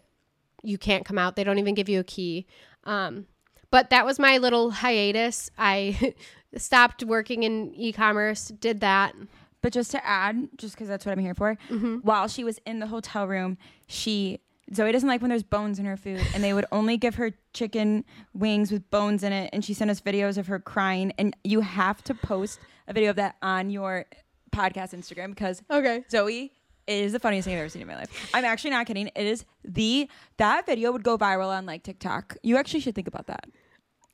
you 0.62 0.78
can't 0.78 1.04
come 1.04 1.18
out. 1.18 1.36
They 1.36 1.44
don't 1.44 1.58
even 1.58 1.74
give 1.74 1.88
you 1.88 2.00
a 2.00 2.04
key. 2.04 2.46
Um, 2.84 3.26
but 3.70 3.90
that 3.90 4.04
was 4.04 4.18
my 4.18 4.38
little 4.38 4.70
hiatus. 4.70 5.50
I 5.58 6.14
stopped 6.56 7.02
working 7.04 7.42
in 7.42 7.74
e-commerce, 7.74 8.48
did 8.48 8.80
that. 8.80 9.14
But 9.62 9.72
just 9.72 9.90
to 9.92 10.04
add, 10.04 10.48
just 10.56 10.74
because 10.74 10.88
that's 10.88 11.06
what 11.06 11.12
I'm 11.12 11.20
here 11.20 11.34
for, 11.34 11.56
while 12.02 12.26
she 12.28 12.42
was 12.42 12.58
in 12.66 12.80
the 12.80 12.88
hotel 12.88 13.26
room, 13.28 13.58
she 13.86 14.40
Zoe 14.74 14.90
doesn't 14.90 15.08
like 15.08 15.20
when 15.20 15.28
there's 15.28 15.42
bones 15.42 15.78
in 15.78 15.84
her 15.84 15.96
food, 15.96 16.20
and 16.34 16.42
they 16.42 16.52
would 16.52 16.64
only 16.72 16.96
give 16.96 17.16
her 17.16 17.32
chicken 17.52 18.04
wings 18.34 18.72
with 18.72 18.88
bones 18.90 19.22
in 19.22 19.32
it. 19.32 19.50
And 19.52 19.64
she 19.64 19.72
sent 19.74 19.90
us 19.90 20.00
videos 20.00 20.36
of 20.38 20.46
her 20.48 20.58
crying, 20.58 21.12
and 21.18 21.36
you 21.44 21.60
have 21.60 22.02
to 22.04 22.14
post 22.14 22.58
a 22.88 22.92
video 22.92 23.10
of 23.10 23.16
that 23.16 23.36
on 23.42 23.70
your 23.70 24.06
podcast 24.50 24.94
Instagram 24.94 25.28
because 25.30 25.62
Okay. 25.70 26.04
Zoe 26.10 26.52
is 26.92 27.12
the 27.12 27.18
funniest 27.20 27.46
thing 27.46 27.54
I've 27.54 27.60
ever 27.60 27.68
seen 27.68 27.82
in 27.82 27.88
my 27.88 27.96
life. 27.96 28.30
I'm 28.34 28.44
actually 28.44 28.70
not 28.70 28.86
kidding. 28.86 29.08
It 29.08 29.26
is 29.26 29.44
the 29.64 30.08
that 30.38 30.66
video 30.66 30.92
would 30.92 31.02
go 31.04 31.16
viral 31.18 31.48
on 31.48 31.66
like 31.66 31.82
TikTok. 31.82 32.36
You 32.42 32.56
actually 32.56 32.80
should 32.80 32.94
think 32.94 33.08
about 33.08 33.26
that. 33.26 33.46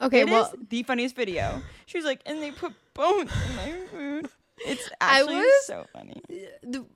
Okay, 0.01 0.21
It 0.21 0.29
is 0.29 0.33
well, 0.33 0.53
the 0.71 0.83
funniest 0.85 1.17
video. 1.17 1.61
She 1.87 1.99
was 1.99 2.05
like, 2.05 2.21
and 2.25 2.41
they 2.41 2.53
put 2.53 2.73
bones 2.95 3.31
in 3.51 3.57
my 3.57 3.73
food. 3.91 4.29
It's 4.67 4.89
I 5.01 5.21
actually 5.21 5.37
was- 5.37 5.67
so 5.67 5.87
funny. 5.93 6.23
the, 6.63 6.87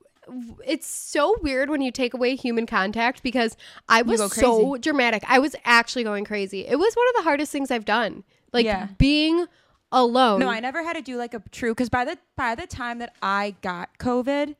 it's 0.65 0.87
so 0.87 1.35
weird 1.41 1.69
when 1.69 1.81
you 1.81 1.91
take 1.91 2.13
away 2.13 2.35
human 2.37 2.65
contact 2.65 3.23
because 3.23 3.57
I 3.89 4.03
was 4.03 4.33
so 4.33 4.77
dramatic. 4.77 5.23
I 5.27 5.39
was 5.39 5.53
actually 5.65 6.05
going 6.05 6.23
crazy. 6.23 6.65
It 6.65 6.77
was 6.77 6.93
one 6.95 7.05
of 7.09 7.15
the 7.15 7.21
hardest 7.23 7.51
things 7.51 7.71
I've 7.71 7.83
done. 7.85 8.23
Like 8.53 8.65
Yeah. 8.65 8.87
being 8.97 9.47
alone. 9.91 10.39
No, 10.39 10.47
I 10.47 10.59
never 10.61 10.81
had 10.83 10.93
to 10.93 11.01
do 11.01 11.17
like 11.17 11.33
a 11.33 11.43
true 11.51 11.71
because 11.71 11.89
by 11.89 12.05
the 12.05 12.17
by 12.37 12.55
the 12.55 12.65
time 12.67 12.99
that 12.99 13.13
I 13.21 13.55
got 13.61 13.97
COVID, 13.97 14.55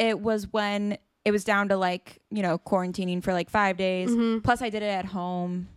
it 0.00 0.20
was 0.20 0.52
when 0.52 0.98
it 1.24 1.30
was 1.32 1.44
down 1.44 1.68
to 1.68 1.76
like 1.76 2.18
you 2.30 2.42
know 2.42 2.58
quarantining 2.58 3.22
for 3.22 3.32
like 3.32 3.48
five 3.50 3.76
days. 3.76 4.10
Mm-hmm. 4.10 4.40
Plus, 4.40 4.62
I 4.62 4.70
did 4.70 4.82
it 4.82 4.86
at 4.86 5.04
home. 5.04 5.68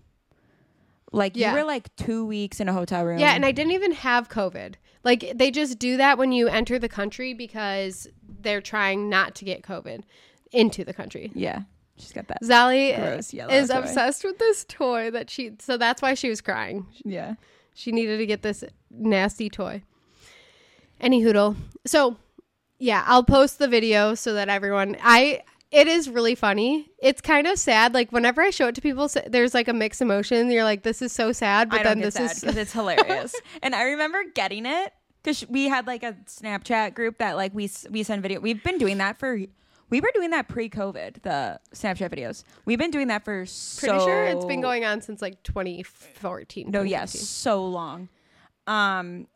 Like 1.12 1.36
Yeah. 1.36 1.52
you 1.52 1.58
were 1.60 1.64
like 1.64 1.96
two 1.96 2.26
weeks 2.26 2.60
in 2.60 2.68
a 2.70 2.74
hotel 2.74 3.04
room. 3.06 3.20
Yeah, 3.20 3.34
and 3.36 3.46
I 3.46 3.52
didn't 3.52 3.74
even 3.74 3.92
have 3.92 4.30
COVID. 4.30 4.76
Like 5.04 5.34
they 5.36 5.52
just 5.52 5.78
do 5.78 5.98
that 5.98 6.18
when 6.18 6.32
you 6.32 6.48
enter 6.48 6.80
the 6.80 6.90
country 6.90 7.34
because 7.34 8.08
they're 8.42 8.62
trying 8.62 9.10
not 9.10 9.36
to 9.36 9.46
get 9.46 9.62
COVID 9.62 10.04
into 10.52 10.84
the 10.86 10.94
country. 10.94 11.32
yeah, 11.36 11.64
she's 11.98 12.14
got 12.14 12.28
that. 12.30 12.42
Zali 12.42 12.98
is 13.52 13.70
toy. 13.70 13.78
obsessed 13.78 14.24
with 14.24 14.38
this 14.40 14.66
toy 14.68 15.12
that 15.12 15.30
she 15.30 15.52
so 15.60 15.78
that's 15.78 16.02
why 16.02 16.14
she 16.14 16.30
was 16.30 16.42
crying. 16.42 16.88
Yeah, 17.04 17.36
She 17.76 17.92
needed 17.92 18.18
to 18.18 18.26
get 18.26 18.42
this 18.42 18.64
nasty 18.90 19.50
toy. 19.50 19.84
Any 21.02 21.22
hoodle. 21.22 21.58
So 21.86 22.16
yeah, 22.84 23.04
I'll 23.08 23.24
post 23.24 23.60
the 23.60 23.70
video 23.70 24.14
so 24.14 24.34
that 24.34 24.50
everyone 24.50 24.98
I 25.02 25.44
it 25.72 25.88
is 25.88 26.10
really 26.10 26.36
funny. 26.36 26.92
It's 27.00 27.22
kind 27.22 27.48
of 27.48 27.58
sad. 27.58 27.94
Like 27.94 28.12
whenever 28.12 28.42
I 28.42 28.50
show 28.50 28.68
it 28.68 28.76
to 28.76 28.82
people, 28.82 29.10
there's 29.26 29.54
like 29.54 29.70
a 29.70 29.74
mixed 29.74 30.02
emotion. 30.02 30.52
You're 30.52 30.66
like, 30.66 30.84
"This 30.84 31.02
is 31.02 31.14
so 31.14 31.32
sad," 31.32 31.70
but 31.70 31.84
then 31.84 32.02
this 32.02 32.20
is 32.20 32.42
because 32.42 32.58
it's 32.58 32.74
hilarious. 32.80 33.34
and 33.62 33.74
I 33.74 33.84
remember 33.84 34.22
getting 34.36 34.66
it 34.66 34.94
because 35.24 35.48
we 35.48 35.70
had 35.70 35.88
like 35.88 36.04
a 36.04 36.14
Snapchat 36.28 36.94
group 36.94 37.20
that 37.20 37.38
like 37.38 37.54
we 37.56 37.72
we 37.90 38.04
send 38.04 38.22
video. 38.22 38.42
We've 38.42 38.62
been 38.62 38.78
doing 38.78 38.98
that 38.98 39.18
for. 39.18 39.40
We 39.90 40.02
were 40.02 40.12
doing 40.14 40.32
that 40.32 40.48
pre-COVID, 40.50 41.22
the 41.22 41.60
Snapchat 41.74 42.10
videos. 42.10 42.44
We've 42.66 42.80
been 42.80 42.92
doing 42.92 43.08
that 43.08 43.24
for 43.24 43.40
pretty 43.40 43.48
so 43.50 44.00
sure 44.00 44.26
it's 44.26 44.46
been 44.46 44.62
going 44.62 44.84
on 44.84 45.02
since 45.02 45.22
like 45.22 45.42
2014. 45.44 46.70
No, 46.72 46.82
yes, 46.82 47.14
2015. 47.14 47.26
so 47.26 47.66
long. 47.66 48.10
Um, 48.66 49.28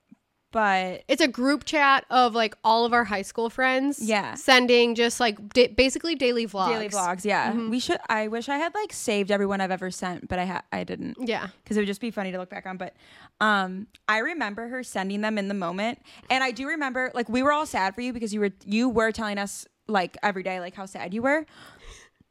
but 0.51 1.03
It's 1.07 1.21
a 1.21 1.27
group 1.27 1.65
chat 1.65 2.05
of 2.09 2.33
like 2.33 2.55
all 2.63 2.85
of 2.85 2.93
our 2.93 3.03
high 3.03 3.21
school 3.21 3.49
friends. 3.49 3.99
Yeah. 4.01 4.35
Sending 4.35 4.95
just 4.95 5.19
like 5.19 5.49
da- 5.53 5.67
basically 5.67 6.15
daily 6.15 6.47
vlogs. 6.47 6.69
daily 6.69 6.89
vlogs. 6.89 7.25
Yeah, 7.25 7.51
Mm-hmm. 7.51 7.69
we 7.69 7.79
should. 7.79 7.97
I 8.09 8.27
wish 8.27 8.49
I 8.49 8.57
had 8.57 8.73
like 8.73 8.93
saved 8.93 9.31
everyone 9.31 9.61
I've 9.61 9.71
ever 9.71 9.91
sent, 9.91 10.27
but 10.29 10.39
I 10.39 10.45
ha- 10.45 10.63
I 10.71 10.83
didn't. 10.83 11.17
Yeah. 11.19 11.47
because 11.63 11.77
it 11.77 11.81
would 11.81 11.87
just 11.87 12.01
be 12.01 12.11
funny 12.11 12.31
to 12.31 12.37
look 12.37 12.49
back 12.49 12.65
on. 12.65 12.77
But 12.77 12.95
um, 13.41 13.87
I 14.07 14.19
remember 14.19 14.67
her 14.69 14.83
sending 14.83 15.21
them 15.21 15.37
in 15.37 15.47
the 15.47 15.53
moment, 15.53 15.99
and 16.29 16.43
I 16.43 16.51
do 16.51 16.67
remember 16.67 17.11
like 17.13 17.29
we 17.29 17.43
were 17.43 17.51
all 17.51 17.65
sad 17.65 17.93
for 17.95 18.01
you 18.01 18.13
because 18.13 18.33
you 18.33 18.39
were 18.39 18.51
you 18.65 18.89
were 18.89 19.11
telling 19.11 19.37
us 19.37 19.67
like 19.89 20.17
every 20.23 20.43
day 20.43 20.59
like 20.59 20.73
how 20.75 20.85
sad 20.85 21.13
you 21.13 21.21
were. 21.21 21.45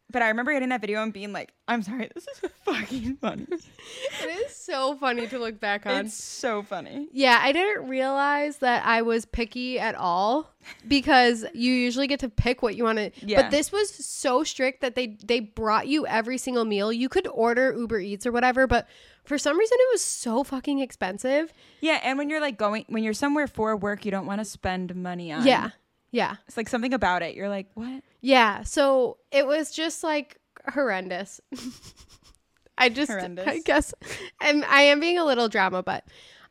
But 0.08 0.22
I 0.22 0.28
remember 0.28 0.52
getting 0.52 0.68
that 0.68 0.80
video 0.80 1.02
and 1.02 1.12
being 1.12 1.32
like, 1.32 1.52
"I'm 1.66 1.82
sorry, 1.82 2.08
this 2.14 2.26
is 2.28 2.50
fucking 2.64 3.16
funny. 3.16 3.46
It 3.50 4.46
is 4.46 4.54
so 4.54 4.96
funny 4.96 5.26
to 5.26 5.38
look 5.38 5.58
back 5.58 5.84
on. 5.84 6.06
It's 6.06 6.14
so 6.14 6.62
funny." 6.62 7.08
yeah, 7.12 7.40
I 7.42 7.52
didn't 7.52 7.88
realize 7.88 8.58
that 8.58 8.86
I 8.86 9.02
was 9.02 9.24
picky 9.24 9.80
at 9.80 9.96
all 9.96 10.50
because 10.86 11.44
you 11.54 11.72
usually 11.72 12.06
get 12.06 12.20
to 12.20 12.28
pick 12.28 12.62
what 12.62 12.76
you 12.76 12.84
want 12.84 12.98
to. 12.98 13.10
Yeah. 13.20 13.42
But 13.42 13.50
this 13.50 13.72
was 13.72 13.90
so 13.90 14.44
strict 14.44 14.80
that 14.82 14.94
they 14.94 15.16
they 15.24 15.40
brought 15.40 15.88
you 15.88 16.06
every 16.06 16.38
single 16.38 16.64
meal. 16.64 16.92
You 16.92 17.08
could 17.08 17.26
order 17.26 17.74
Uber 17.76 17.98
Eats 17.98 18.26
or 18.26 18.32
whatever, 18.32 18.66
but 18.68 18.86
for 19.24 19.38
some 19.38 19.58
reason 19.58 19.76
it 19.80 19.88
was 19.92 20.04
so 20.04 20.44
fucking 20.44 20.78
expensive. 20.78 21.52
Yeah, 21.80 21.98
and 22.02 22.16
when 22.16 22.30
you're 22.30 22.40
like 22.40 22.58
going 22.58 22.84
when 22.88 23.02
you're 23.02 23.12
somewhere 23.12 23.48
for 23.48 23.76
work, 23.76 24.04
you 24.04 24.12
don't 24.12 24.26
want 24.26 24.40
to 24.40 24.44
spend 24.44 24.94
money 24.94 25.32
on. 25.32 25.44
Yeah. 25.44 25.70
Yeah. 26.12 26.36
it's 26.46 26.56
like 26.56 26.68
something 26.68 26.94
about 26.94 27.22
it. 27.22 27.34
You're 27.34 27.48
like, 27.48 27.66
what? 27.74 28.02
Yeah, 28.26 28.64
so 28.64 29.18
it 29.30 29.46
was 29.46 29.70
just 29.70 30.02
like 30.02 30.36
horrendous. 30.68 31.40
I 32.76 32.88
just 32.88 33.08
Horrendous. 33.08 33.46
I 33.46 33.60
guess 33.60 33.94
I'm 34.40 34.64
I 34.64 34.82
am 34.82 34.98
being 34.98 35.16
a 35.16 35.24
little 35.24 35.48
drama, 35.48 35.84
but 35.84 36.02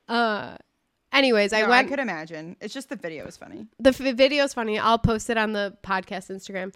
uh 0.08 0.56
anyways, 1.12 1.52
I 1.52 1.64
went 1.68 1.74
I 1.74 1.90
could 1.90 2.00
imagine. 2.00 2.56
It's 2.62 2.74
just 2.74 2.88
the 2.88 2.96
video 2.96 3.26
is 3.26 3.36
funny. 3.36 3.68
the 3.78 3.90
f- 3.90 3.98
video 3.98 4.46
is 4.46 4.54
funny. 4.54 4.80
I'll 4.80 4.98
post 4.98 5.30
it 5.30 5.38
on 5.38 5.52
the 5.52 5.76
podcast 5.84 6.34
Instagram 6.34 6.74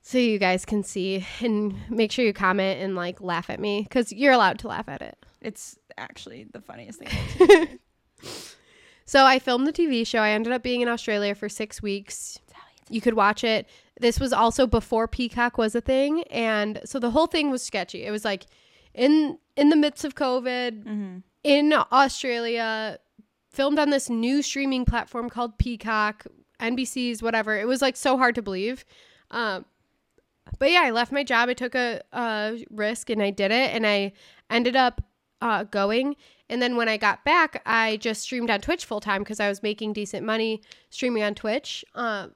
so 0.00 0.16
you 0.16 0.38
guys 0.38 0.64
can 0.64 0.82
see 0.82 1.26
and 1.40 1.74
make 1.90 2.10
sure 2.10 2.24
you 2.24 2.32
comment 2.32 2.80
and 2.80 2.96
like 2.96 3.20
laugh 3.20 3.50
at 3.50 3.60
me 3.60 3.86
cuz 3.90 4.10
you're 4.10 4.32
allowed 4.32 4.58
to 4.60 4.68
laugh 4.68 4.88
at 4.88 5.02
it. 5.02 5.18
It's 5.42 5.78
actually 5.98 6.44
the 6.50 6.62
funniest 6.62 6.98
thing. 6.98 7.78
So 9.06 9.26
I 9.26 9.38
filmed 9.38 9.66
the 9.66 9.72
TV 9.72 10.06
show. 10.06 10.20
I 10.20 10.30
ended 10.30 10.50
up 10.54 10.62
being 10.62 10.80
in 10.80 10.88
Australia 10.88 11.34
for 11.34 11.50
6 11.50 11.82
weeks. 11.82 12.38
You 12.88 13.02
could 13.02 13.12
watch 13.12 13.44
it. 13.44 13.68
This 14.00 14.18
was 14.18 14.32
also 14.32 14.66
before 14.66 15.06
Peacock 15.06 15.56
was 15.56 15.74
a 15.74 15.80
thing, 15.80 16.24
and 16.24 16.80
so 16.84 16.98
the 16.98 17.10
whole 17.10 17.26
thing 17.26 17.50
was 17.50 17.62
sketchy. 17.62 18.04
It 18.04 18.10
was 18.10 18.24
like 18.24 18.46
in 18.92 19.38
in 19.56 19.68
the 19.68 19.76
midst 19.76 20.04
of 20.04 20.14
COVID 20.14 20.84
in 21.44 21.74
Australia, 21.92 22.98
filmed 23.50 23.78
on 23.78 23.90
this 23.90 24.10
new 24.10 24.42
streaming 24.42 24.84
platform 24.84 25.30
called 25.30 25.58
Peacock, 25.58 26.26
NBC's 26.60 27.22
whatever. 27.22 27.56
It 27.56 27.66
was 27.66 27.82
like 27.82 27.96
so 27.96 28.16
hard 28.16 28.34
to 28.34 28.42
believe. 28.42 28.84
Um, 29.30 29.64
but 30.58 30.70
yeah, 30.70 30.82
I 30.82 30.90
left 30.90 31.12
my 31.12 31.24
job. 31.24 31.48
I 31.48 31.54
took 31.54 31.74
a, 31.74 32.02
a 32.12 32.64
risk 32.70 33.10
and 33.10 33.22
I 33.22 33.30
did 33.30 33.50
it, 33.50 33.74
and 33.74 33.86
I 33.86 34.12
ended 34.50 34.76
up 34.76 35.02
uh, 35.40 35.64
going. 35.64 36.16
And 36.48 36.60
then 36.60 36.76
when 36.76 36.88
I 36.88 36.96
got 36.96 37.24
back, 37.24 37.62
I 37.64 37.96
just 37.98 38.22
streamed 38.22 38.50
on 38.50 38.60
Twitch 38.60 38.84
full 38.84 39.00
time 39.00 39.22
because 39.22 39.40
I 39.40 39.48
was 39.48 39.62
making 39.62 39.92
decent 39.92 40.26
money 40.26 40.62
streaming 40.90 41.22
on 41.22 41.34
Twitch. 41.34 41.84
Um, 41.94 42.32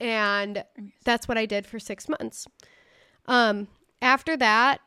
and 0.00 0.64
that's 1.04 1.28
what 1.28 1.38
I 1.38 1.46
did 1.46 1.66
for 1.66 1.78
six 1.78 2.08
months. 2.08 2.46
Um, 3.26 3.68
after 4.00 4.36
that, 4.36 4.80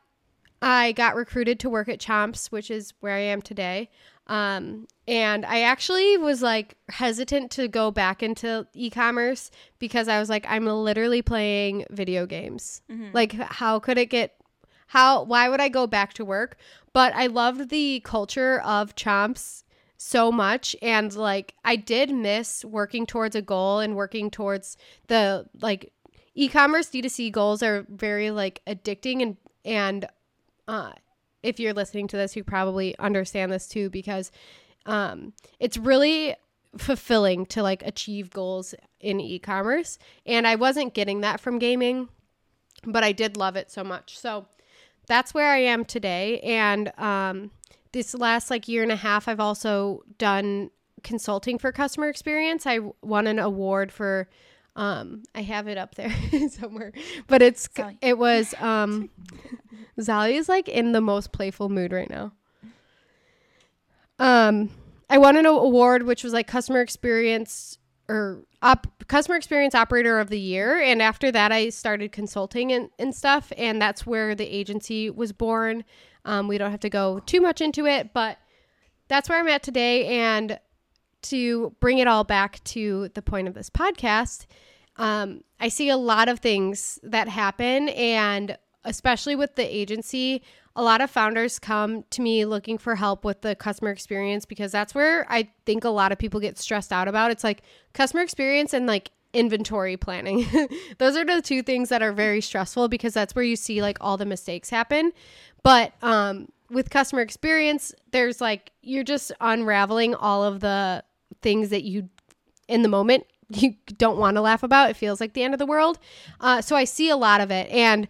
I 0.60 0.92
got 0.92 1.16
recruited 1.16 1.60
to 1.60 1.70
work 1.70 1.88
at 1.88 2.00
Chomps, 2.00 2.50
which 2.50 2.70
is 2.70 2.92
where 3.00 3.14
I 3.14 3.20
am 3.20 3.42
today. 3.42 3.90
Um, 4.26 4.88
and 5.06 5.46
I 5.46 5.60
actually 5.60 6.16
was 6.16 6.42
like 6.42 6.76
hesitant 6.88 7.50
to 7.52 7.68
go 7.68 7.90
back 7.90 8.22
into 8.22 8.66
e-commerce 8.72 9.50
because 9.78 10.08
I 10.08 10.18
was 10.18 10.28
like, 10.28 10.44
I'm 10.48 10.66
literally 10.66 11.22
playing 11.22 11.84
video 11.90 12.26
games. 12.26 12.82
Like, 13.14 13.32
how 13.34 13.78
could 13.78 13.98
it 13.98 14.06
get? 14.06 14.34
How? 14.88 15.22
Why 15.22 15.48
would 15.48 15.60
I 15.60 15.68
go 15.68 15.86
back 15.86 16.14
to 16.14 16.24
work? 16.24 16.56
But 16.92 17.14
I 17.14 17.26
loved 17.26 17.68
the 17.70 18.00
culture 18.00 18.60
of 18.60 18.96
Chomps 18.96 19.62
so 19.96 20.30
much. 20.30 20.76
And 20.82 21.14
like 21.14 21.54
I 21.64 21.76
did 21.76 22.10
miss 22.10 22.64
working 22.64 23.06
towards 23.06 23.36
a 23.36 23.42
goal 23.42 23.80
and 23.80 23.96
working 23.96 24.30
towards 24.30 24.76
the 25.08 25.46
like 25.60 25.92
e-commerce 26.34 26.88
D2C 26.88 27.32
goals 27.32 27.62
are 27.62 27.86
very 27.88 28.30
like 28.30 28.62
addicting. 28.66 29.22
And 29.22 29.36
and 29.64 30.06
uh 30.68 30.92
if 31.42 31.60
you're 31.60 31.74
listening 31.74 32.08
to 32.08 32.16
this 32.16 32.36
you 32.36 32.44
probably 32.44 32.98
understand 32.98 33.52
this 33.52 33.68
too 33.68 33.90
because 33.90 34.30
um 34.84 35.32
it's 35.58 35.76
really 35.76 36.34
fulfilling 36.76 37.46
to 37.46 37.62
like 37.62 37.82
achieve 37.84 38.30
goals 38.30 38.74
in 39.00 39.20
e-commerce. 39.20 39.98
And 40.26 40.46
I 40.46 40.56
wasn't 40.56 40.94
getting 40.94 41.22
that 41.22 41.40
from 41.40 41.58
gaming 41.58 42.08
but 42.84 43.02
I 43.02 43.12
did 43.12 43.36
love 43.36 43.56
it 43.56 43.70
so 43.70 43.82
much. 43.82 44.18
So 44.18 44.46
that's 45.06 45.34
where 45.34 45.50
I 45.50 45.58
am 45.58 45.84
today. 45.84 46.40
And 46.40 46.92
um 46.98 47.50
this 47.92 48.14
last 48.14 48.50
like 48.50 48.68
year 48.68 48.82
and 48.82 48.92
a 48.92 48.96
half 48.96 49.28
I've 49.28 49.40
also 49.40 50.02
done 50.18 50.70
consulting 51.02 51.58
for 51.58 51.72
customer 51.72 52.08
experience. 52.08 52.66
I 52.66 52.80
won 53.02 53.26
an 53.26 53.38
award 53.38 53.92
for 53.92 54.28
um 54.74 55.22
I 55.34 55.42
have 55.42 55.68
it 55.68 55.78
up 55.78 55.94
there 55.94 56.12
somewhere. 56.50 56.92
But 57.26 57.42
it's 57.42 57.68
Sally. 57.74 57.98
it 58.02 58.18
was 58.18 58.54
um 58.60 59.10
Zali 59.98 60.34
is 60.34 60.48
like 60.48 60.68
in 60.68 60.92
the 60.92 61.00
most 61.00 61.32
playful 61.32 61.68
mood 61.68 61.92
right 61.92 62.10
now. 62.10 62.32
Um 64.18 64.70
I 65.08 65.18
won 65.18 65.36
an 65.36 65.46
award 65.46 66.02
which 66.02 66.24
was 66.24 66.32
like 66.32 66.46
customer 66.46 66.80
experience 66.80 67.78
or 68.08 68.44
op- 68.62 68.86
customer 69.08 69.36
experience 69.36 69.74
operator 69.74 70.18
of 70.18 70.28
the 70.28 70.38
year 70.38 70.80
and 70.80 71.02
after 71.02 71.32
that 71.32 71.52
i 71.52 71.68
started 71.68 72.12
consulting 72.12 72.72
and, 72.72 72.88
and 72.98 73.14
stuff 73.14 73.52
and 73.56 73.80
that's 73.82 74.06
where 74.06 74.34
the 74.34 74.46
agency 74.46 75.10
was 75.10 75.32
born 75.32 75.84
um, 76.26 76.46
we 76.48 76.58
don't 76.58 76.70
have 76.70 76.80
to 76.80 76.90
go 76.90 77.20
too 77.20 77.40
much 77.40 77.60
into 77.60 77.86
it 77.86 78.12
but 78.12 78.38
that's 79.08 79.28
where 79.28 79.38
i'm 79.38 79.48
at 79.48 79.62
today 79.62 80.06
and 80.18 80.58
to 81.22 81.74
bring 81.80 81.98
it 81.98 82.06
all 82.06 82.24
back 82.24 82.62
to 82.64 83.08
the 83.14 83.22
point 83.22 83.48
of 83.48 83.54
this 83.54 83.70
podcast 83.70 84.44
um, 84.96 85.42
i 85.58 85.68
see 85.68 85.88
a 85.88 85.96
lot 85.96 86.28
of 86.28 86.40
things 86.40 86.98
that 87.02 87.28
happen 87.28 87.88
and 87.90 88.58
especially 88.84 89.34
with 89.34 89.56
the 89.56 89.76
agency 89.76 90.42
a 90.76 90.82
lot 90.82 91.00
of 91.00 91.10
founders 91.10 91.58
come 91.58 92.04
to 92.10 92.20
me 92.20 92.44
looking 92.44 92.76
for 92.76 92.94
help 92.94 93.24
with 93.24 93.40
the 93.40 93.54
customer 93.54 93.90
experience 93.90 94.44
because 94.44 94.70
that's 94.70 94.94
where 94.94 95.26
I 95.30 95.48
think 95.64 95.84
a 95.84 95.88
lot 95.88 96.12
of 96.12 96.18
people 96.18 96.38
get 96.38 96.58
stressed 96.58 96.92
out 96.92 97.08
about. 97.08 97.30
It's 97.30 97.42
like 97.42 97.62
customer 97.94 98.22
experience 98.22 98.74
and 98.74 98.86
like 98.86 99.10
inventory 99.32 99.96
planning. 99.96 100.46
Those 100.98 101.16
are 101.16 101.24
the 101.24 101.40
two 101.40 101.62
things 101.62 101.88
that 101.88 102.02
are 102.02 102.12
very 102.12 102.42
stressful 102.42 102.88
because 102.88 103.14
that's 103.14 103.34
where 103.34 103.44
you 103.44 103.56
see 103.56 103.80
like 103.80 103.96
all 104.02 104.18
the 104.18 104.26
mistakes 104.26 104.68
happen. 104.68 105.12
But 105.66 105.94
um 106.00 106.48
with 106.70 106.90
customer 106.90 107.22
experience, 107.22 107.92
there's 108.12 108.40
like 108.40 108.70
you're 108.82 109.02
just 109.02 109.32
unraveling 109.40 110.14
all 110.14 110.44
of 110.44 110.60
the 110.60 111.02
things 111.42 111.70
that 111.70 111.82
you 111.82 112.08
in 112.68 112.82
the 112.82 112.88
moment 112.88 113.26
you 113.50 113.74
don't 113.98 114.16
want 114.16 114.36
to 114.36 114.40
laugh 114.40 114.62
about. 114.62 114.90
It 114.90 114.96
feels 114.96 115.20
like 115.20 115.32
the 115.32 115.42
end 115.42 115.54
of 115.54 115.58
the 115.58 115.66
world. 115.66 115.98
Uh, 116.40 116.60
so 116.62 116.76
I 116.76 116.84
see 116.84 117.08
a 117.10 117.16
lot 117.16 117.40
of 117.40 117.50
it 117.50 117.68
and 117.70 118.06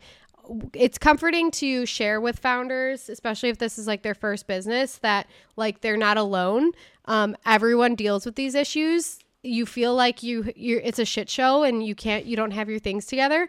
it's 0.75 0.99
comforting 0.99 1.51
to 1.53 1.87
share 1.87 2.21
with 2.21 2.39
founders, 2.39 3.09
especially 3.09 3.49
if 3.49 3.57
this 3.57 3.79
is 3.79 3.87
like 3.87 4.03
their 4.03 4.15
first 4.15 4.47
business, 4.47 4.99
that 4.99 5.27
like 5.57 5.81
they're 5.81 5.97
not 5.97 6.19
alone. 6.19 6.73
Um, 7.07 7.37
everyone 7.47 7.95
deals 7.95 8.27
with 8.27 8.35
these 8.35 8.55
issues. 8.55 9.19
You 9.43 9.65
feel 9.65 9.95
like 9.95 10.23
you 10.23 10.53
you're 10.57 10.81
it's 10.81 10.99
a 10.99 11.07
shit 11.07 11.31
show 11.31 11.63
and 11.63 11.87
you 11.87 11.95
can't 11.95 12.27
you 12.27 12.37
don't 12.37 12.51
have 12.51 12.69
your 12.69 12.81
things 12.81 13.07
together 13.07 13.49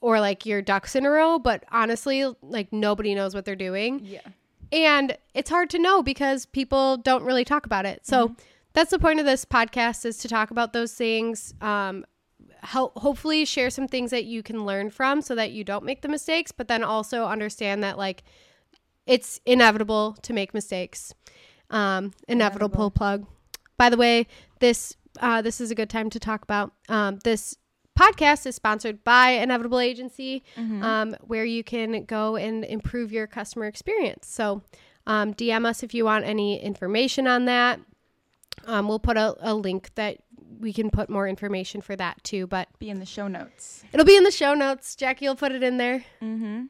or 0.00 0.20
like 0.20 0.46
your 0.46 0.62
ducks 0.62 0.94
in 0.94 1.06
a 1.06 1.10
row, 1.10 1.38
but 1.38 1.64
honestly, 1.70 2.24
like 2.42 2.72
nobody 2.72 3.14
knows 3.14 3.34
what 3.34 3.44
they're 3.44 3.56
doing. 3.56 4.00
Yeah. 4.04 4.20
And 4.72 5.16
it's 5.34 5.50
hard 5.50 5.70
to 5.70 5.78
know 5.78 6.02
because 6.02 6.46
people 6.46 6.96
don't 6.96 7.22
really 7.22 7.44
talk 7.44 7.66
about 7.66 7.86
it. 7.86 8.06
So 8.06 8.34
that's 8.72 8.90
the 8.90 8.98
point 8.98 9.20
of 9.20 9.26
this 9.26 9.44
podcast 9.44 10.04
is 10.04 10.18
to 10.18 10.28
talk 10.28 10.50
about 10.50 10.72
those 10.72 10.92
things. 10.92 11.54
Um, 11.60 12.04
help 12.62 12.96
hopefully 12.98 13.44
share 13.44 13.70
some 13.70 13.86
things 13.86 14.10
that 14.10 14.24
you 14.24 14.42
can 14.42 14.64
learn 14.64 14.90
from 14.90 15.20
so 15.20 15.34
that 15.34 15.52
you 15.52 15.64
don't 15.64 15.84
make 15.84 16.02
the 16.02 16.08
mistakes, 16.08 16.50
but 16.50 16.66
then 16.66 16.82
also 16.82 17.26
understand 17.26 17.82
that 17.84 17.98
like 17.98 18.24
it's 19.06 19.40
inevitable 19.44 20.16
to 20.22 20.32
make 20.32 20.54
mistakes. 20.54 21.14
Um, 21.70 22.12
inevitable, 22.28 22.90
plug. 22.90 23.26
By 23.76 23.90
the 23.90 23.96
way, 23.96 24.26
this 24.60 24.96
uh, 25.20 25.42
this 25.42 25.60
is 25.60 25.70
a 25.70 25.74
good 25.74 25.90
time 25.90 26.10
to 26.10 26.18
talk 26.18 26.42
about 26.42 26.72
um, 26.88 27.18
this 27.24 27.56
podcast 27.98 28.46
is 28.46 28.54
sponsored 28.56 29.04
by 29.04 29.30
Inevitable 29.30 29.80
Agency, 29.80 30.42
um, 30.56 31.16
where 31.22 31.44
you 31.44 31.62
can 31.64 32.04
go 32.04 32.36
and 32.36 32.64
improve 32.64 33.12
your 33.12 33.26
customer 33.26 33.66
experience. 33.66 34.26
So 34.26 34.62
um, 35.06 35.34
DM 35.34 35.64
us 35.66 35.82
if 35.82 35.94
you 35.94 36.04
want 36.04 36.24
any 36.24 36.60
information 36.62 37.26
on 37.26 37.44
that. 37.46 37.80
Um, 38.66 38.88
we'll 38.88 38.98
put 38.98 39.16
a, 39.16 39.36
a 39.40 39.54
link 39.54 39.90
that 39.96 40.18
we 40.60 40.72
can 40.72 40.90
put 40.90 41.10
more 41.10 41.28
information 41.28 41.80
for 41.80 41.96
that 41.96 42.22
too, 42.24 42.46
but 42.46 42.68
Be 42.78 42.88
in 42.88 43.00
the 43.00 43.06
show 43.06 43.28
notes. 43.28 43.84
it'll 43.92 44.06
be 44.06 44.16
in 44.16 44.24
the 44.24 44.30
show 44.30 44.54
notes. 44.54 44.94
Jackie 44.96 45.26
will 45.26 45.36
put 45.36 45.52
it 45.52 45.62
in 45.62 45.76
there. 45.76 46.04
Mm-hmm. 46.22 46.64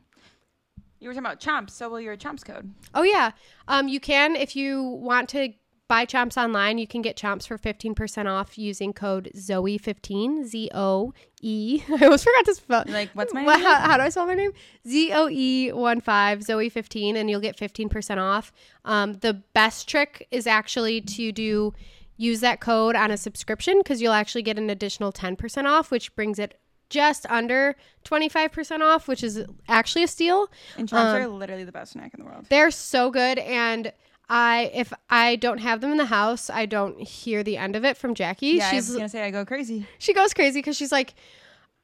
You 1.00 1.08
were 1.08 1.14
talking 1.14 1.26
about 1.26 1.40
chomps, 1.40 1.70
so 1.70 1.88
will 1.90 2.00
your 2.00 2.16
chomps 2.16 2.42
code. 2.44 2.72
Oh 2.94 3.02
yeah, 3.02 3.32
um, 3.68 3.88
you 3.88 4.00
can 4.00 4.36
if 4.36 4.56
you 4.56 4.82
want 4.82 5.28
to 5.30 5.52
buy 5.88 6.06
Chomps 6.06 6.36
online, 6.42 6.78
you 6.78 6.86
can 6.86 7.02
get 7.02 7.16
Chomps 7.16 7.46
for 7.46 7.58
15% 7.58 8.26
off 8.26 8.56
using 8.56 8.92
code 8.92 9.30
Zoe15, 9.36 10.44
Z 10.44 10.70
O 10.74 11.12
E. 11.42 11.82
I 11.88 12.04
almost 12.04 12.24
forgot 12.24 12.44
to 12.46 12.54
spell. 12.54 12.84
Like, 12.86 13.10
what's 13.12 13.34
my 13.34 13.42
name? 13.46 13.60
How, 13.60 13.74
how 13.76 13.96
do 13.96 14.02
I 14.02 14.08
spell 14.08 14.26
my 14.26 14.34
name? 14.34 14.52
Z 14.86 15.12
O 15.12 15.28
E 15.28 15.72
1 15.72 16.00
5, 16.00 16.38
Zoe15, 16.40 17.16
and 17.16 17.28
you'll 17.30 17.40
get 17.40 17.56
15% 17.56 18.18
off. 18.18 18.52
Um, 18.84 19.14
the 19.14 19.34
best 19.52 19.88
trick 19.88 20.26
is 20.30 20.46
actually 20.46 21.00
to 21.02 21.32
do 21.32 21.74
use 22.16 22.40
that 22.40 22.60
code 22.60 22.94
on 22.94 23.10
a 23.10 23.16
subscription 23.16 23.78
because 23.78 24.00
you'll 24.00 24.12
actually 24.12 24.42
get 24.42 24.56
an 24.56 24.70
additional 24.70 25.12
10% 25.12 25.64
off, 25.64 25.90
which 25.90 26.14
brings 26.14 26.38
it 26.38 26.58
just 26.88 27.26
under 27.28 27.74
25% 28.04 28.80
off, 28.82 29.08
which 29.08 29.24
is 29.24 29.44
actually 29.68 30.04
a 30.04 30.08
steal. 30.08 30.48
And 30.78 30.88
chomps 30.88 31.14
Um, 31.14 31.16
are 31.22 31.26
literally 31.28 31.64
the 31.64 31.72
best 31.72 31.92
snack 31.92 32.14
in 32.14 32.20
the 32.20 32.26
world. 32.26 32.46
They're 32.48 32.70
so 32.70 33.10
good 33.10 33.38
and 33.40 33.92
I 34.28 34.70
if 34.74 34.92
I 35.10 35.36
don't 35.36 35.58
have 35.58 35.80
them 35.80 35.90
in 35.92 35.98
the 35.98 36.06
house, 36.06 36.48
I 36.50 36.66
don't 36.66 37.00
hear 37.00 37.42
the 37.42 37.56
end 37.56 37.76
of 37.76 37.84
it 37.84 37.96
from 37.96 38.14
Jackie. 38.14 38.46
Yeah, 38.58 38.68
I 38.68 38.70
she's 38.70 38.88
was 38.88 38.96
gonna 38.96 39.08
say 39.08 39.22
I 39.22 39.30
go 39.30 39.44
crazy. 39.44 39.86
she 39.98 40.12
goes 40.14 40.32
crazy 40.32 40.62
cuz 40.62 40.76
she's 40.76 40.92
like 40.92 41.14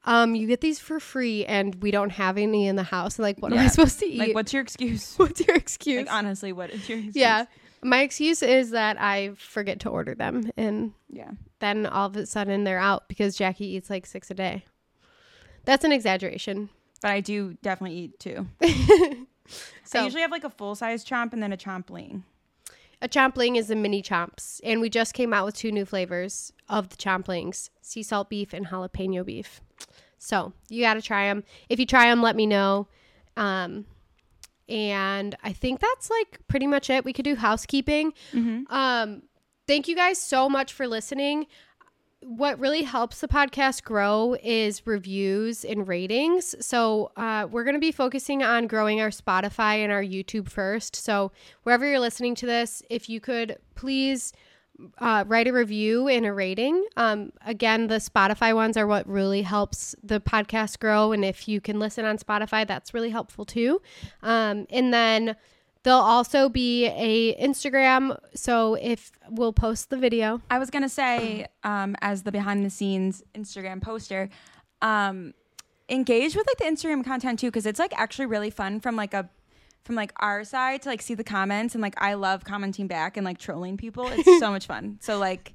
um 0.07 0.35
you 0.35 0.47
get 0.47 0.63
these 0.63 0.79
for 0.79 0.99
free 0.99 1.45
and 1.45 1.75
we 1.83 1.91
don't 1.91 2.11
have 2.11 2.39
any 2.39 2.67
in 2.67 2.77
the 2.77 2.83
house. 2.83 3.19
And 3.19 3.25
like 3.25 3.39
what 3.39 3.53
am 3.53 3.59
I 3.59 3.67
supposed 3.67 3.99
to 4.01 4.07
eat? 4.07 4.19
Like, 4.19 4.35
what's 4.35 4.53
your 4.55 4.63
excuse? 4.63 5.15
What's 5.19 5.47
your 5.47 5.57
excuse? 5.57 6.07
Like, 6.07 6.15
honestly, 6.15 6.53
what 6.53 6.71
is 6.71 6.89
your 6.89 6.99
excuse? 6.99 7.17
yeah. 7.17 7.45
My 7.83 8.01
excuse 8.03 8.43
is 8.43 8.71
that 8.71 9.01
I 9.01 9.31
forget 9.37 9.81
to 9.81 9.89
order 9.91 10.15
them 10.15 10.51
and 10.57 10.93
Yeah. 11.11 11.31
then 11.61 11.85
all 11.87 12.07
of 12.09 12.17
a 12.17 12.27
sudden 12.27 12.65
they're 12.65 12.79
out 12.79 13.09
because 13.09 13.37
Jackie 13.37 13.67
eats 13.67 13.89
like 13.91 14.07
6 14.07 14.31
a 14.31 14.35
day. 14.35 14.65
That's 15.67 15.85
an 15.85 15.93
exaggeration. 15.93 16.71
But 17.03 17.11
I 17.13 17.21
do 17.21 17.57
definitely 17.63 17.99
eat 17.99 18.19
two. 18.21 18.47
So 19.83 19.99
I 19.99 20.05
usually 20.05 20.23
have 20.23 20.31
like 20.31 20.45
a 20.45 20.51
full 20.51 20.77
size 20.77 21.05
chomp 21.05 21.33
and 21.33 21.43
then 21.43 21.53
a 21.53 21.57
chompling. 21.57 22.23
A 23.03 23.09
chompling 23.09 23.57
is 23.57 23.71
a 23.71 23.77
mini 23.77 24.03
chomps, 24.03 24.61
and 24.63 24.81
we 24.81 24.91
just 24.91 25.15
came 25.15 25.33
out 25.33 25.47
with 25.47 25.57
two 25.57 25.73
new 25.73 25.85
flavors 25.87 26.53
of 26.69 26.91
the 26.91 26.97
chomplings: 26.97 27.71
sea 27.81 28.03
salt 28.03 28.29
beef 28.29 28.53
and 28.53 28.67
jalapeno 28.67 29.25
beef. 29.25 29.61
So 30.19 30.53
you 30.69 30.83
got 30.83 30.95
to 30.95 31.03
try 31.03 31.27
them. 31.29 31.45
If 31.71 31.81
you 31.81 31.87
try 31.87 32.11
them, 32.11 32.21
let 32.21 32.37
me 32.37 32.47
know. 32.47 32.89
Um, 33.39 33.87
and 34.69 35.35
I 35.43 35.53
think 35.53 35.81
that's 35.81 36.11
like 36.11 36.39
pretty 36.47 36.67
much 36.67 36.91
it. 36.91 37.05
We 37.05 37.13
could 37.15 37.25
do 37.25 37.37
housekeeping. 37.37 38.13
Um, 38.69 39.23
thank 39.67 39.89
you 39.89 39.97
guys 39.97 40.19
so 40.19 40.49
much 40.49 40.73
for 40.75 40.87
listening. 40.87 41.47
What 42.23 42.59
really 42.59 42.83
helps 42.83 43.21
the 43.21 43.29
podcast 43.29 43.83
grow 43.83 44.37
is 44.43 44.87
reviews 44.87 45.65
and 45.65 45.89
ratings. 45.89 46.55
So, 46.65 47.13
uh, 47.17 47.49
we're 47.51 47.65
going 47.65 47.75
to 47.75 47.81
be 47.81 47.93
focusing 47.93 48.43
on 48.43 48.67
growing 48.67 49.01
our 49.01 49.09
Spotify 49.09 49.77
and 49.77 49.91
our 49.91 50.03
YouTube 50.03 50.51
first. 50.51 50.95
So, 50.95 51.33
wherever 51.63 51.87
you're 51.87 51.99
listening 51.99 52.35
to 52.37 52.47
this, 52.47 52.83
if 52.91 53.09
you 53.09 53.21
could 53.21 53.59
please 53.75 54.35
uh, 54.99 55.25
write 55.27 55.49
a 55.49 55.53
review 55.53 56.09
and 56.09 56.27
a 56.27 56.33
rating. 56.33 56.85
Um, 56.97 57.33
again, 57.45 57.87
the 57.87 57.97
Spotify 57.97 58.55
ones 58.55 58.77
are 58.77 58.87
what 58.87 59.07
really 59.07 59.43
helps 59.43 59.95
the 60.03 60.21
podcast 60.21 60.79
grow. 60.79 61.13
And 61.13 61.25
if 61.25 61.49
you 61.49 61.61
can 61.61 61.79
listen 61.79 62.05
on 62.05 62.19
Spotify, 62.19 62.67
that's 62.67 62.95
really 62.95 63.11
helpful 63.11 63.45
too. 63.45 63.81
Um, 64.23 64.67
and 64.71 64.93
then 64.93 65.37
there'll 65.83 66.01
also 66.01 66.49
be 66.49 66.87
a 66.87 67.35
Instagram. 67.43 68.19
So 68.35 68.75
if 68.75 69.11
we'll 69.29 69.53
post 69.53 69.91
the 69.91 69.97
video. 69.97 70.41
I 70.51 70.59
was 70.59 70.71
gonna 70.71 70.89
say, 70.89 71.47
um, 71.65 71.97
as 72.01 72.23
the 72.25 72.33
behind 72.33 72.65
the 72.65 72.71
scenes 72.71 73.23
Instagram 73.35 73.81
poster, 73.83 74.29
um, 74.83 75.35
engage 75.89 76.37
with 76.37 76.47
like 76.47 76.59
the 76.59 76.65
Instagram 76.65 77.05
content 77.05 77.39
too, 77.41 77.49
because 77.49 77.67
it's 77.67 77.79
like 77.79 77.93
actually 77.99 78.27
really 78.27 78.51
fun 78.51 78.81
from 78.81 78.97
like 78.97 79.15
a 79.15 79.29
from 79.85 79.95
like 79.97 80.13
our 80.17 80.45
side 80.45 80.83
to 80.83 80.89
like 80.89 81.01
see 81.03 81.15
the 81.15 81.25
comments 81.25 81.75
and 81.75 81.81
like 81.83 81.95
I 82.01 82.15
love 82.15 82.45
commenting 82.45 82.87
back 82.87 83.17
and 83.17 83.25
like 83.25 83.39
trolling 83.39 83.77
people. 83.77 84.07
It's 84.09 84.39
so 84.39 84.51
much 84.57 84.67
fun. 84.67 84.99
So 85.01 85.19
like, 85.19 85.55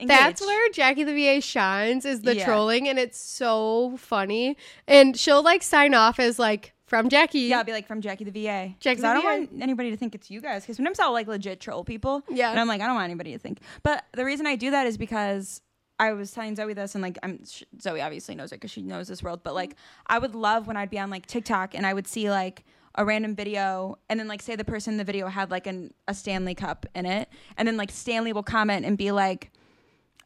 That's 0.00 0.40
where 0.40 0.70
Jackie 0.70 1.04
the 1.04 1.12
VA 1.12 1.40
shines 1.40 2.04
is 2.04 2.22
the 2.22 2.36
Yeah. 2.36 2.44
trolling, 2.44 2.88
and 2.88 2.98
it's 2.98 3.20
so 3.20 3.96
funny. 3.96 4.56
And 4.86 5.18
she'll 5.18 5.42
like 5.42 5.62
sign 5.62 5.94
off 5.94 6.20
as 6.20 6.38
like 6.38 6.74
from 6.90 7.08
Jackie. 7.08 7.38
Yeah, 7.42 7.58
I'll 7.58 7.64
be 7.64 7.72
like 7.72 7.86
from 7.86 8.00
Jackie 8.00 8.24
the 8.24 8.32
VA. 8.32 8.74
Jackie 8.80 9.00
the 9.00 9.06
I 9.06 9.14
don't 9.14 9.22
VA. 9.22 9.28
want 9.28 9.62
anybody 9.62 9.92
to 9.92 9.96
think 9.96 10.16
it's 10.16 10.28
you 10.28 10.40
guys. 10.40 10.62
Because 10.64 10.76
sometimes 10.76 10.98
I'll 10.98 11.12
like 11.12 11.28
legit 11.28 11.60
troll 11.60 11.84
people. 11.84 12.22
Yeah. 12.28 12.50
And 12.50 12.58
I'm 12.58 12.66
like, 12.66 12.80
I 12.80 12.86
don't 12.86 12.96
want 12.96 13.04
anybody 13.04 13.32
to 13.32 13.38
think. 13.38 13.60
But 13.84 14.04
the 14.12 14.24
reason 14.24 14.44
I 14.44 14.56
do 14.56 14.72
that 14.72 14.88
is 14.88 14.98
because 14.98 15.62
I 16.00 16.12
was 16.14 16.32
telling 16.32 16.56
Zoe 16.56 16.74
this, 16.74 16.96
and 16.96 17.02
like, 17.02 17.16
I'm 17.22 17.46
sh- 17.46 17.62
Zoe 17.80 18.00
obviously 18.00 18.34
knows 18.34 18.50
it 18.50 18.56
because 18.56 18.72
she 18.72 18.82
knows 18.82 19.06
this 19.06 19.22
world. 19.22 19.42
But 19.44 19.54
like, 19.54 19.76
I 20.08 20.18
would 20.18 20.34
love 20.34 20.66
when 20.66 20.76
I'd 20.76 20.90
be 20.90 20.98
on 20.98 21.10
like 21.10 21.26
TikTok 21.26 21.74
and 21.76 21.86
I 21.86 21.94
would 21.94 22.08
see 22.08 22.28
like 22.28 22.64
a 22.96 23.04
random 23.04 23.36
video, 23.36 23.96
and 24.08 24.18
then 24.18 24.26
like 24.26 24.42
say 24.42 24.56
the 24.56 24.64
person 24.64 24.94
in 24.94 24.98
the 24.98 25.04
video 25.04 25.28
had 25.28 25.52
like 25.52 25.68
an 25.68 25.94
a 26.08 26.14
Stanley 26.14 26.56
cup 26.56 26.86
in 26.96 27.06
it, 27.06 27.28
and 27.56 27.68
then 27.68 27.76
like 27.76 27.92
Stanley 27.92 28.32
will 28.32 28.42
comment 28.42 28.84
and 28.84 28.98
be 28.98 29.12
like. 29.12 29.52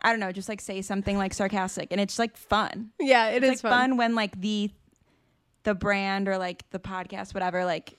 I 0.07 0.11
don't 0.11 0.21
know, 0.21 0.33
just 0.33 0.51
like 0.51 0.61
say 0.61 0.83
something 0.83 1.17
like 1.17 1.33
sarcastic, 1.33 1.89
and 1.91 1.99
it's 1.99 2.19
like 2.19 2.37
fun 2.37 2.91
yeah, 3.01 3.29
it 3.29 3.43
it's 3.43 3.61
is 3.61 3.65
like 3.65 3.73
fun. 3.73 3.97
when 3.97 4.15
like 4.15 4.39
the 4.39 4.71
the 5.65 5.75
brand 5.75 6.29
or 6.29 6.39
like 6.39 6.69
the 6.71 6.79
podcast 6.79 7.35
whatever 7.35 7.65
like 7.65 7.99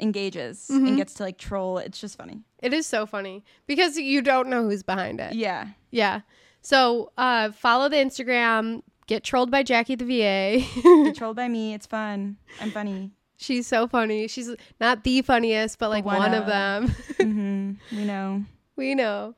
engages 0.00 0.68
Mm-hmm. 0.70 0.86
and 0.86 0.96
gets 0.96 1.14
to 1.14 1.22
like 1.22 1.38
troll 1.38 1.78
it's 1.78 2.00
just 2.00 2.16
funny 2.18 2.40
It 2.62 2.72
is 2.72 2.86
so 2.86 3.06
funny 3.06 3.44
because 3.66 3.96
you 3.96 4.22
don't 4.22 4.48
know 4.48 4.62
who's 4.62 4.82
behind 4.82 5.20
it. 5.20 5.34
yeah 5.34 5.68
Yeah. 5.90 6.20
So 6.62 7.12
uh, 7.18 7.52
follow 7.52 7.90
the 7.90 7.96
Instagram. 7.96 8.82
Get 9.06 9.22
trolled 9.22 9.50
by 9.50 9.62
Jackie 9.62 9.96
the 9.96 10.04
VA. 10.06 10.64
get 11.04 11.14
trolled 11.20 11.36
by 11.36 11.46
me 11.48 11.74
it's 11.74 11.86
fun 11.86 12.36
i'm 12.60 12.70
funny 12.70 13.10
She's 13.36 13.66
so 13.66 13.88
funny. 13.88 14.28
She's 14.28 14.48
not 14.80 15.02
the 15.04 15.20
funniest, 15.20 15.78
but 15.80 15.90
like 15.90 16.04
one 16.04 16.18
one, 16.18 16.32
of 16.34 16.42
of. 16.44 16.46
them. 16.46 16.88
mm-hmm. 17.18 17.96
we 17.96 18.04
know 18.04 18.44
we 18.76 18.94
know. 18.94 19.34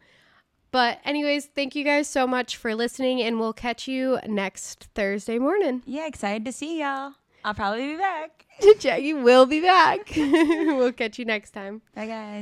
But 0.71 0.99
anyways, 1.05 1.47
thank 1.47 1.75
you 1.75 1.83
guys 1.83 2.07
so 2.07 2.27
much 2.27 2.57
for 2.57 2.75
listening, 2.75 3.23
and 3.23 3.41
we'll 3.41 3.55
catch 3.55 3.89
you 3.89 4.19
next 4.29 4.89
Thursday 4.95 5.39
morning. 5.39 5.83
yeah 5.87 6.07
excited 6.07 6.45
to 6.45 6.53
see 6.53 6.81
y'all 6.81 7.15
i'll 7.47 7.55
probably 7.55 7.87
be 7.93 7.97
back 7.97 8.43
Jackie 8.79 9.13
will 9.13 9.45
be 9.45 9.61
back. 9.61 10.13
we'll 10.17 10.91
catch 10.93 11.19
you 11.19 11.27
next 11.27 11.51
time. 11.51 11.83
bye 11.95 12.07
guys 12.07 12.35